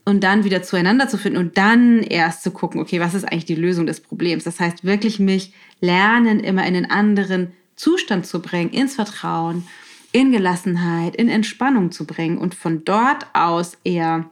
und 0.07 0.25
dann 0.25 0.45
wieder 0.45 0.63
zueinander 0.63 1.09
zu 1.09 1.19
finden 1.19 1.37
und 1.37 1.59
dann 1.59 2.03
erst 2.03 2.43
zu 2.43 2.53
gucken, 2.53 2.81
okay, 2.81 3.01
was 3.01 3.13
ist 3.13 3.25
eigentlich 3.25 3.45
die 3.45 3.55
Lösung 3.55 3.85
des 3.85 4.01
Problems? 4.01 4.45
Das 4.45 4.61
heißt, 4.61 4.83
wirklich 4.83 5.21
mich 5.21 5.53
lernen, 5.83 6.41
immer 6.41 6.63
in 6.67 6.75
einen 6.75 6.91
anderen 6.91 7.53
Zustand 7.77 8.25
zu 8.25 8.41
bringen, 8.41 8.71
ins 8.71 8.95
Vertrauen, 8.95 9.67
in 10.11 10.33
Gelassenheit, 10.33 11.17
in 11.17 11.29
Entspannung 11.29 11.93
zu 11.93 12.07
bringen 12.07 12.39
und 12.39 12.55
von 12.55 12.83
dort 12.87 13.27
aus 13.35 13.77
eher 13.85 14.25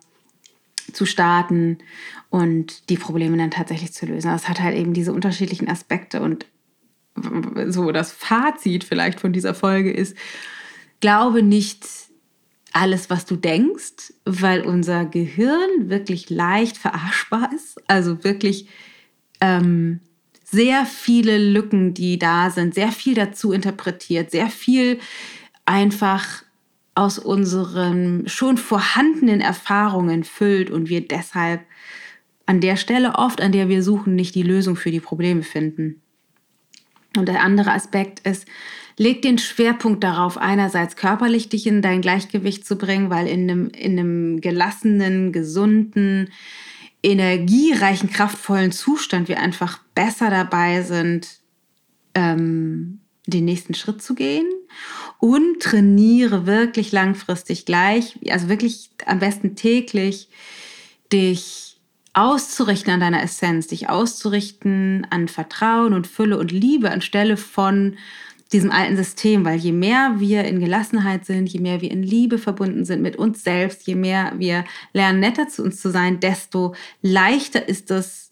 zu 0.95 1.05
starten 1.05 1.77
und 2.31 2.89
die 2.89 2.97
Probleme 2.97 3.37
dann 3.37 3.51
tatsächlich 3.51 3.93
zu 3.93 4.07
lösen. 4.07 4.31
Das 4.31 4.49
hat 4.49 4.61
halt 4.61 4.77
eben 4.77 4.95
diese 4.95 5.13
unterschiedlichen 5.13 5.69
Aspekte 5.69 6.23
und 6.23 6.47
so 7.67 7.93
das 7.93 8.13
Fazit 8.13 8.85
vielleicht 8.85 9.21
von 9.21 9.33
dieser 9.33 9.53
Folge 9.53 9.91
ist, 9.91 10.17
glaube 11.01 11.43
nicht 11.43 11.85
alles, 12.73 13.11
was 13.11 13.27
du 13.27 13.37
denkst, 13.37 14.15
weil 14.25 14.63
unser 14.63 15.05
Gehirn 15.05 15.91
wirklich 15.91 16.31
leicht 16.31 16.79
verarschbar 16.79 17.51
ist. 17.55 17.83
Also 17.89 18.23
wirklich 18.23 18.69
ähm, 19.41 20.01
sehr 20.45 20.87
viele 20.87 21.39
Lücken, 21.39 21.95
die 21.95 22.19
da 22.19 22.51
sind, 22.51 22.75
sehr 22.75 22.93
viel 22.93 23.15
dazu 23.15 23.53
interpretiert, 23.53 24.31
sehr 24.31 24.49
viel 24.49 25.01
einfach 25.65 26.45
aus 26.95 27.19
unseren 27.19 28.29
schon 28.29 28.57
vorhandenen 28.57 29.41
Erfahrungen 29.41 30.25
füllt 30.25 30.71
und 30.71 30.89
wir 30.89 31.07
deshalb 31.07 31.63
an 32.51 32.61
der 32.61 32.75
Stelle 32.75 33.15
oft, 33.15 33.41
an 33.41 33.53
der 33.53 33.69
wir 33.69 33.81
suchen, 33.81 34.17
nicht 34.17 34.35
die 34.35 34.43
Lösung 34.43 34.75
für 34.75 34.91
die 34.91 34.99
Probleme 34.99 35.45
finden. 35.45 36.03
Und 37.17 37.29
der 37.29 37.45
andere 37.45 37.71
Aspekt 37.71 38.27
ist, 38.27 38.45
leg 38.97 39.23
den 39.23 39.39
Schwerpunkt 39.39 40.03
darauf, 40.03 40.37
einerseits 40.37 40.97
körperlich 40.97 41.49
dich 41.49 41.69
in 41.69 41.81
dein 41.81 42.01
Gleichgewicht 42.01 42.67
zu 42.67 42.75
bringen, 42.75 43.09
weil 43.09 43.29
in 43.29 43.49
einem, 43.49 43.69
in 43.69 43.97
einem 43.97 44.41
gelassenen, 44.41 45.31
gesunden, 45.31 46.31
energiereichen, 47.05 48.11
kraftvollen 48.11 48.73
Zustand 48.73 49.29
wir 49.29 49.39
einfach 49.39 49.79
besser 49.95 50.29
dabei 50.29 50.83
sind, 50.83 51.29
ähm, 52.17 52.99
den 53.29 53.45
nächsten 53.45 53.75
Schritt 53.75 54.03
zu 54.03 54.17
gehen 54.17 54.51
und 55.21 55.63
trainiere 55.63 56.47
wirklich 56.47 56.91
langfristig 56.91 57.65
gleich, 57.65 58.19
also 58.29 58.49
wirklich 58.49 58.91
am 59.07 59.21
besten 59.21 59.55
täglich, 59.55 60.29
dich 61.13 61.70
auszurichten 62.13 62.93
an 62.93 63.01
deiner 63.01 63.23
Essenz, 63.23 63.69
dich 63.69 63.89
auszurichten 63.89 65.07
an 65.11 65.29
Vertrauen 65.29 65.95
und 65.95 66.07
Fülle 66.07 66.39
und 66.39 66.53
Liebe 66.53 66.91
anstelle 66.91 67.37
von 67.37 67.97
diesem 68.53 68.73
alten 68.73 68.97
System, 68.97 69.45
weil 69.45 69.59
je 69.59 69.73
mehr 69.73 70.17
wir 70.19 70.45
in 70.45 70.59
Gelassenheit 70.59 71.25
sind, 71.25 71.49
je 71.49 71.61
mehr 71.61 71.81
wir 71.81 71.91
in 71.91 72.03
Liebe 72.03 72.39
verbunden 72.39 72.85
sind 72.85 73.01
mit 73.01 73.15
uns 73.15 73.45
selbst, 73.45 73.87
je 73.87 73.95
mehr 73.95 74.33
wir 74.39 74.65
lernen, 74.93 75.21
netter 75.21 75.49
zu 75.49 75.63
uns 75.63 75.81
zu 75.81 75.91
sein, 75.91 76.19
desto 76.19 76.75
leichter 77.01 77.69
ist 77.69 77.93
es, 77.93 78.31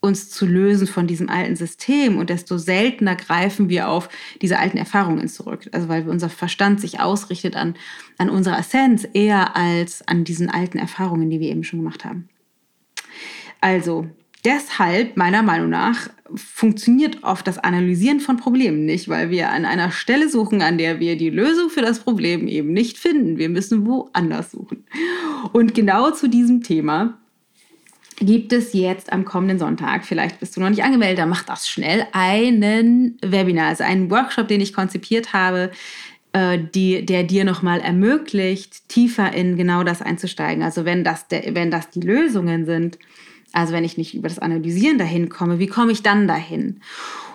uns 0.00 0.30
zu 0.30 0.46
lösen 0.46 0.88
von 0.88 1.06
diesem 1.06 1.28
alten 1.28 1.54
System 1.54 2.18
und 2.18 2.28
desto 2.28 2.58
seltener 2.58 3.14
greifen 3.14 3.68
wir 3.68 3.88
auf 3.88 4.08
diese 4.40 4.58
alten 4.58 4.76
Erfahrungen 4.76 5.28
zurück. 5.28 5.68
Also 5.70 5.88
weil 5.88 6.08
unser 6.08 6.28
Verstand 6.28 6.80
sich 6.80 6.98
ausrichtet 6.98 7.54
an, 7.54 7.76
an 8.18 8.28
unserer 8.28 8.58
Essenz 8.58 9.06
eher 9.12 9.54
als 9.54 10.06
an 10.08 10.24
diesen 10.24 10.50
alten 10.50 10.78
Erfahrungen, 10.78 11.30
die 11.30 11.38
wir 11.38 11.50
eben 11.50 11.62
schon 11.62 11.78
gemacht 11.78 12.04
haben. 12.04 12.28
Also 13.62 14.06
deshalb, 14.44 15.16
meiner 15.16 15.42
Meinung 15.42 15.70
nach, 15.70 16.10
funktioniert 16.34 17.22
oft 17.22 17.46
das 17.46 17.58
Analysieren 17.58 18.20
von 18.20 18.36
Problemen 18.36 18.84
nicht, 18.84 19.08
weil 19.08 19.30
wir 19.30 19.50
an 19.50 19.64
einer 19.64 19.90
Stelle 19.92 20.28
suchen, 20.28 20.62
an 20.62 20.78
der 20.78 20.98
wir 20.98 21.16
die 21.16 21.30
Lösung 21.30 21.70
für 21.70 21.80
das 21.80 22.00
Problem 22.00 22.48
eben 22.48 22.72
nicht 22.72 22.98
finden. 22.98 23.38
Wir 23.38 23.48
müssen 23.48 23.86
woanders 23.86 24.50
suchen. 24.50 24.84
Und 25.52 25.74
genau 25.74 26.10
zu 26.10 26.28
diesem 26.28 26.62
Thema 26.62 27.18
gibt 28.16 28.52
es 28.52 28.72
jetzt 28.72 29.12
am 29.12 29.24
kommenden 29.24 29.58
Sonntag, 29.58 30.04
vielleicht 30.04 30.40
bist 30.40 30.56
du 30.56 30.60
noch 30.60 30.70
nicht 30.70 30.84
angemeldet, 30.84 31.18
dann 31.18 31.28
mach 31.28 31.44
das 31.44 31.68
schnell, 31.68 32.06
einen 32.12 33.16
Webinar, 33.22 33.68
also 33.68 33.84
einen 33.84 34.10
Workshop, 34.10 34.48
den 34.48 34.60
ich 34.60 34.72
konzipiert 34.72 35.32
habe, 35.32 35.70
äh, 36.32 36.58
die, 36.74 37.04
der 37.04 37.24
dir 37.24 37.44
nochmal 37.44 37.80
ermöglicht, 37.80 38.88
tiefer 38.88 39.32
in 39.34 39.56
genau 39.56 39.84
das 39.84 40.02
einzusteigen. 40.02 40.62
Also 40.62 40.84
wenn 40.84 41.04
das, 41.04 41.28
der, 41.28 41.54
wenn 41.54 41.70
das 41.70 41.90
die 41.90 42.00
Lösungen 42.00 42.64
sind, 42.64 42.98
also 43.52 43.72
wenn 43.72 43.84
ich 43.84 43.96
nicht 43.96 44.14
über 44.14 44.28
das 44.28 44.38
Analysieren 44.38 44.98
dahin 44.98 45.28
komme, 45.28 45.58
wie 45.58 45.66
komme 45.66 45.92
ich 45.92 46.02
dann 46.02 46.26
dahin? 46.26 46.80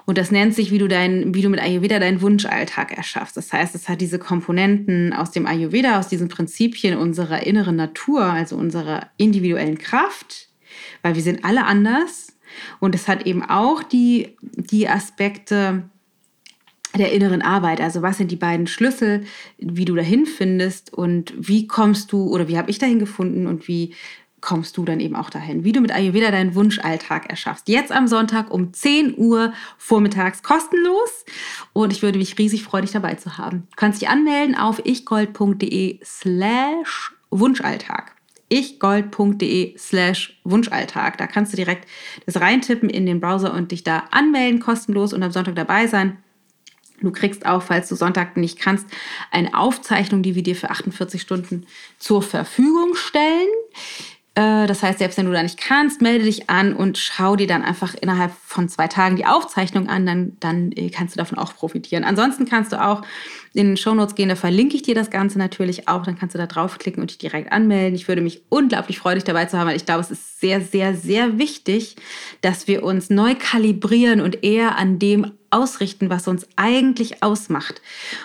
Und 0.06 0.18
das 0.18 0.32
nennt 0.32 0.56
sich, 0.56 0.72
wie 0.72 0.78
du, 0.78 0.88
dein, 0.88 1.34
wie 1.34 1.42
du 1.42 1.50
mit 1.50 1.62
Ayurveda 1.62 2.00
deinen 2.00 2.22
Wunschalltag 2.22 2.96
erschaffst. 2.96 3.36
Das 3.36 3.52
heißt, 3.52 3.76
es 3.76 3.90
hat 3.90 4.00
diese 4.00 4.20
Komponenten 4.20 5.12
aus 5.12 5.32
dem 5.32 5.46
Ayurveda, 5.46 6.00
aus 6.00 6.08
diesen 6.08 6.30
Prinzipien 6.30 6.98
unserer 6.98 7.46
inneren 7.46 7.76
Natur, 7.76 8.24
also 8.24 8.56
unserer 8.56 9.10
individuellen 9.18 9.78
Kraft, 9.78 10.48
weil 11.02 11.16
wir 11.16 11.22
sind 11.22 11.44
alle 11.44 11.66
anders. 11.66 12.38
Und 12.80 12.96
es 12.96 13.10
hat 13.10 13.26
eben 13.28 13.44
auch 13.44 13.84
die, 13.84 14.38
die 14.42 14.88
Aspekte 14.88 15.84
der 16.98 17.12
inneren 17.12 17.42
Arbeit. 17.42 17.82
Also 17.82 18.02
was 18.02 18.18
sind 18.18 18.32
die 18.32 18.38
beiden 18.38 18.66
Schlüssel, 18.68 19.26
wie 19.58 19.84
du 19.84 19.94
dahin 19.94 20.26
findest 20.26 20.94
und 20.94 21.34
wie 21.38 21.68
kommst 21.68 22.14
du 22.14 22.30
oder 22.30 22.48
wie 22.48 22.58
habe 22.58 22.72
ich 22.72 22.80
dahin 22.80 23.00
gefunden 23.00 23.46
und 23.46 23.68
wie 23.68 23.94
kommst 24.42 24.78
du 24.78 24.86
dann 24.86 25.00
eben 25.00 25.16
auch 25.16 25.30
dahin, 25.30 25.64
wie 25.64 25.72
du 25.72 25.82
mit 25.82 25.92
Ayurveda 25.92 26.32
deinen 26.32 26.56
Wunschalltag 26.56 27.30
erschaffst. 27.30 27.68
Jetzt 27.68 27.92
am 27.92 28.08
Sonntag 28.08 28.52
um 28.52 28.74
10 28.74 29.18
Uhr 29.18 29.54
vormittags 29.78 30.44
kostenlos 30.44 31.26
und 31.74 31.92
ich 31.92 32.02
würde 32.02 32.20
mich 32.20 32.38
riesig 32.38 32.64
freuen, 32.64 32.86
dich 32.86 32.94
dabei 32.94 33.16
zu 33.16 33.38
haben. 33.38 33.68
Du 33.72 33.76
kannst 33.76 34.02
dich 34.02 34.10
anmelden 34.10 34.56
auf 34.56 34.86
ichgold.de 34.86 36.00
slash 36.04 37.14
Wunschalltag 37.32 38.18
ichgold.de 38.50 39.78
slash 39.78 40.40
Wunschalltag. 40.44 41.18
Da 41.18 41.28
kannst 41.28 41.54
du 41.54 41.58
direkt 41.58 41.88
das 42.26 42.40
reintippen 42.40 42.90
in 42.90 43.06
den 43.06 43.20
Browser 43.20 43.54
und 43.54 43.72
dich 43.72 43.84
da 43.84 44.06
anmelden, 44.12 44.60
kostenlos 44.60 45.14
und 45.14 45.24
am 45.24 45.32
Sonntag 45.32 45.56
dabei 45.56 45.88
sein. 45.88 46.18
Du 47.02 47.12
kriegst 47.12 47.46
auch, 47.46 47.62
falls 47.62 47.90
du 47.90 47.96
Sonntag 47.96 48.38
nicht 48.38 48.60
kannst, 48.60 48.88
eine 49.32 49.56
Aufzeichnung, 49.56 50.24
die 50.24 50.34
wir 50.34 50.44
dir 50.44 50.56
für 50.56 50.72
48 50.72 51.22
Stunden 51.22 51.68
zur 52.00 52.24
Verfügung 52.24 52.96
stellen. 52.96 53.48
Äh, 54.38 54.68
das 54.68 54.84
heißt, 54.84 55.00
selbst 55.00 55.18
wenn 55.18 55.26
du 55.26 55.32
da 55.32 55.42
nicht 55.42 55.60
kannst, 55.60 56.00
melde 56.00 56.26
dich 56.26 56.48
an 56.48 56.74
und 56.74 57.00
schau 57.00 57.36
dir 57.36 57.48
dann 57.48 57.64
einfach 57.64 57.96
innerhalb 57.96 58.32
von 58.46 58.70
zwei 58.70 58.88
Tagen 58.88 59.16
die 59.16 59.26
Aufzeichnung 59.26 59.90
an, 59.90 60.06
dann, 60.06 60.38
dann 60.40 60.72
äh, 60.74 60.92
kannst 60.92 61.16
du 61.16 61.18
davon 61.18 61.40
auch 61.40 61.56
profitieren. 61.56 62.04
Ansonsten 62.04 62.46
kannst 62.46 62.72
du 62.72 62.80
auch 62.80 63.02
in 63.58 63.70
den 63.70 63.78
Shownotes 63.78 64.14
gehen, 64.14 64.30
da 64.30 64.36
verlinke 64.36 64.76
ich 64.76 64.84
dir 64.84 64.94
das 64.94 65.10
Ganze 65.10 65.40
natürlich 65.40 65.88
auch, 65.88 66.04
dann 66.04 66.16
kannst 66.16 66.36
du 66.36 66.38
da 66.38 66.46
draufklicken 66.46 67.02
und 67.02 67.10
dich 67.10 67.18
direkt 67.18 67.52
anmelden. 67.52 67.96
Ich 67.96 68.08
würde 68.08 68.22
mich 68.22 68.44
unglaublich 68.50 69.00
freuen, 69.00 69.16
dich 69.16 69.24
dabei 69.24 69.46
zu 69.46 69.58
haben, 69.58 69.68
weil 69.68 69.76
ich 69.76 69.86
glaube, 69.86 70.02
es 70.02 70.12
ist 70.12 70.40
sehr, 70.40 70.62
sehr, 70.62 70.94
sehr 70.94 71.40
wichtig, 71.40 71.96
dass 72.42 72.68
wir 72.68 72.84
uns 72.84 73.10
neu 73.10 73.34
kalibrieren 73.34 74.22
und 74.22 74.44
eher 74.44 74.78
an 74.78 75.00
dem 75.00 75.32
ausrichten, 75.50 76.12
was 76.12 76.28
uns 76.28 76.48
eigentlich 76.56 77.24
ausmacht. 77.24 77.82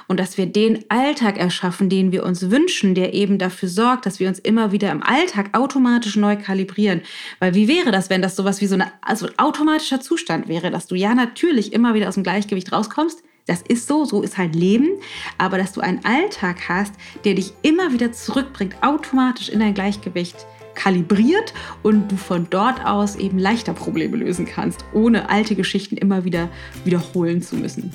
Und 0.07 0.21
dass 0.21 0.37
wir 0.37 0.45
den 0.45 0.85
Alltag 0.91 1.39
erschaffen, 1.39 1.89
den 1.89 2.13
wir 2.13 2.25
uns 2.25 2.51
wünschen, 2.51 2.95
der 2.95 3.15
eben 3.15 3.39
dafür 3.39 3.71
sorgt, 3.71 4.05
dass 4.05 4.21
wir 4.21 4.29
uns 4.29 4.39
immer 4.39 4.71
wieder 4.71 4.91
im 4.91 5.03
Alltag 5.03 5.57
automatisch 5.57 6.17
neu 6.17 6.37
kalibrieren. 6.37 7.01
Weil 7.39 7.55
wie 7.55 7.69
wäre 7.69 7.91
das, 7.91 8.11
wenn 8.11 8.21
das 8.21 8.37
sowas 8.37 8.61
wie 8.61 8.67
so 8.67 8.75
eine, 8.75 8.93
also 9.01 9.29
ein 9.29 9.39
automatischer 9.39 10.01
Zustand 10.01 10.49
wäre, 10.49 10.71
dass 10.71 10.89
du 10.89 10.95
ja 10.95 11.15
natürlich 11.15 11.73
immer 11.73 11.95
wieder 11.95 12.09
aus 12.09 12.15
dem 12.15 12.23
Gleichgewicht 12.23 12.71
rauskommst, 12.71 13.23
das 13.47 13.63
ist 13.63 13.89
so, 13.89 14.05
so 14.05 14.23
ist 14.23 14.39
halt 14.39 14.55
Leben, 14.55 14.89
aber 15.39 15.59
dass 15.59 15.73
du 15.73 15.81
einen 15.81 16.05
Alltag 16.05 16.69
hast, 16.69 16.95
der 17.25 17.35
dich 17.35 17.53
immer 17.63 17.93
wieder 17.93 18.13
zurückbringt, 18.13 18.77
automatisch 18.83 19.49
in 19.49 19.61
dein 19.61 19.75
Gleichgewicht, 19.75 20.47
kalibriert 20.75 21.53
und 21.83 22.11
du 22.11 22.17
von 22.17 22.47
dort 22.49 22.85
aus 22.85 23.17
eben 23.17 23.39
leichter 23.39 23.75
Probleme 23.75 24.17
lösen 24.17 24.47
kannst, 24.47 24.85
ohne 24.95 25.29
alte 25.29 25.55
Geschichten 25.55 25.97
immer 25.97 26.25
wieder 26.25 26.49
wiederholen 26.85 27.43
zu 27.43 27.57
müssen. 27.57 27.91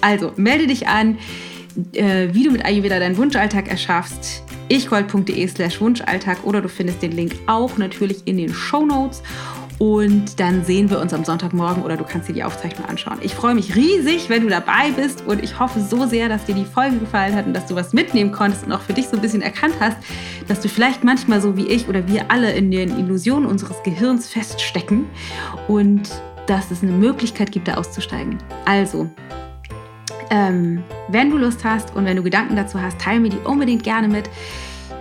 Also 0.00 0.32
melde 0.36 0.66
dich 0.66 0.88
an, 0.88 1.18
äh, 1.92 2.28
wie 2.32 2.44
du 2.44 2.50
mit 2.50 2.64
Ayurveda 2.64 2.98
deinen 2.98 3.16
Wunschalltag 3.16 3.68
erschaffst. 3.68 4.42
ichgold.de 4.70 5.48
slash 5.48 5.80
Wunschalltag 5.80 6.44
oder 6.44 6.60
du 6.60 6.68
findest 6.68 7.02
den 7.02 7.12
Link 7.12 7.34
auch 7.46 7.78
natürlich 7.78 8.26
in 8.26 8.36
den 8.36 8.52
Show 8.52 8.84
Notes. 8.84 9.22
Und 9.78 10.40
dann 10.40 10.64
sehen 10.64 10.90
wir 10.90 10.98
uns 10.98 11.14
am 11.14 11.24
Sonntagmorgen 11.24 11.84
oder 11.84 11.96
du 11.96 12.04
kannst 12.04 12.28
dir 12.28 12.32
die 12.32 12.42
Aufzeichnung 12.42 12.88
anschauen. 12.88 13.18
Ich 13.20 13.34
freue 13.34 13.54
mich 13.54 13.76
riesig, 13.76 14.28
wenn 14.28 14.42
du 14.42 14.48
dabei 14.48 14.90
bist 14.96 15.24
und 15.24 15.42
ich 15.42 15.60
hoffe 15.60 15.80
so 15.80 16.06
sehr, 16.06 16.28
dass 16.28 16.44
dir 16.46 16.54
die 16.56 16.64
Folge 16.64 16.98
gefallen 16.98 17.34
hat 17.36 17.46
und 17.46 17.54
dass 17.54 17.66
du 17.66 17.76
was 17.76 17.92
mitnehmen 17.92 18.32
konntest 18.32 18.66
und 18.66 18.72
auch 18.72 18.80
für 18.80 18.92
dich 18.92 19.06
so 19.06 19.16
ein 19.16 19.22
bisschen 19.22 19.40
erkannt 19.40 19.74
hast, 19.78 19.96
dass 20.48 20.60
du 20.60 20.68
vielleicht 20.68 21.04
manchmal 21.04 21.40
so 21.40 21.56
wie 21.56 21.68
ich 21.68 21.88
oder 21.88 22.08
wir 22.08 22.28
alle 22.30 22.52
in 22.52 22.72
den 22.72 22.98
Illusionen 22.98 23.46
unseres 23.46 23.80
Gehirns 23.84 24.28
feststecken 24.28 25.06
und 25.68 26.10
dass 26.48 26.72
es 26.72 26.82
eine 26.82 26.92
Möglichkeit 26.92 27.52
gibt, 27.52 27.68
da 27.68 27.74
auszusteigen. 27.74 28.38
Also, 28.64 29.08
ähm, 30.30 30.82
wenn 31.08 31.30
du 31.30 31.38
Lust 31.38 31.64
hast 31.64 31.94
und 31.94 32.04
wenn 32.04 32.16
du 32.16 32.22
Gedanken 32.22 32.56
dazu 32.56 32.80
hast, 32.80 32.98
teile 32.98 33.20
mir 33.20 33.30
die 33.30 33.38
unbedingt 33.38 33.84
gerne 33.84 34.08
mit 34.08 34.28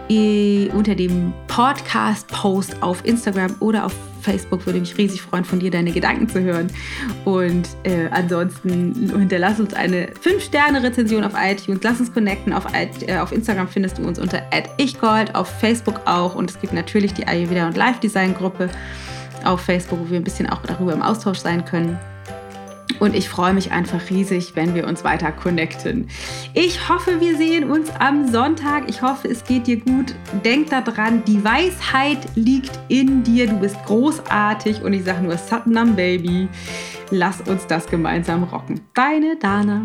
unter 0.09 0.95
dem 0.95 1.33
Podcast-Post 1.47 2.81
auf 2.81 3.03
Instagram 3.05 3.55
oder 3.59 3.85
auf 3.85 3.93
Facebook. 4.21 4.65
Würde 4.65 4.79
mich 4.79 4.97
riesig 4.97 5.21
freuen, 5.21 5.43
von 5.43 5.59
dir 5.59 5.71
deine 5.71 5.91
Gedanken 5.91 6.29
zu 6.29 6.41
hören. 6.41 6.67
Und 7.25 7.67
äh, 7.83 8.07
ansonsten 8.11 8.93
hinterlass 9.17 9.59
uns 9.59 9.73
eine 9.73 10.07
5-Sterne-Rezension 10.07 11.23
auf 11.23 11.33
iTunes. 11.37 11.79
Lass 11.83 11.99
uns 11.99 12.13
connecten. 12.13 12.53
Auf, 12.53 12.65
äh, 12.73 13.17
auf 13.17 13.31
Instagram 13.31 13.67
findest 13.67 13.97
du 13.97 14.03
uns 14.03 14.19
unter 14.19 14.41
ichgold, 14.77 15.35
auf 15.35 15.47
Facebook 15.59 16.01
auch. 16.05 16.35
Und 16.35 16.49
es 16.49 16.59
gibt 16.59 16.73
natürlich 16.73 17.13
die 17.13 17.27
Ayurveda 17.27 17.67
und 17.67 17.75
Live 17.75 17.99
Design 17.99 18.33
Gruppe 18.33 18.69
auf 19.43 19.61
Facebook, 19.61 19.99
wo 19.99 20.09
wir 20.09 20.17
ein 20.17 20.23
bisschen 20.23 20.49
auch 20.49 20.61
darüber 20.61 20.93
im 20.93 21.01
Austausch 21.01 21.39
sein 21.39 21.65
können. 21.65 21.99
Und 22.99 23.15
ich 23.15 23.29
freue 23.29 23.53
mich 23.53 23.71
einfach 23.71 24.09
riesig, 24.09 24.55
wenn 24.55 24.73
wir 24.75 24.87
uns 24.87 25.03
weiter 25.03 25.31
connecten. 25.31 26.07
Ich 26.53 26.89
hoffe, 26.89 27.19
wir 27.19 27.37
sehen 27.37 27.69
uns 27.69 27.89
am 27.99 28.31
Sonntag. 28.31 28.89
Ich 28.89 29.01
hoffe, 29.01 29.27
es 29.27 29.43
geht 29.43 29.67
dir 29.67 29.79
gut. 29.79 30.15
Denk 30.43 30.69
daran, 30.69 31.23
die 31.25 31.43
Weisheit 31.43 32.19
liegt 32.35 32.79
in 32.87 33.23
dir. 33.23 33.47
Du 33.47 33.59
bist 33.59 33.77
großartig. 33.85 34.81
Und 34.81 34.93
ich 34.93 35.03
sage 35.03 35.23
nur 35.23 35.37
Satnam 35.37 35.95
Baby. 35.95 36.47
Lass 37.11 37.41
uns 37.41 37.65
das 37.67 37.87
gemeinsam 37.87 38.43
rocken. 38.43 38.81
Deine 38.93 39.37
Dana. 39.37 39.83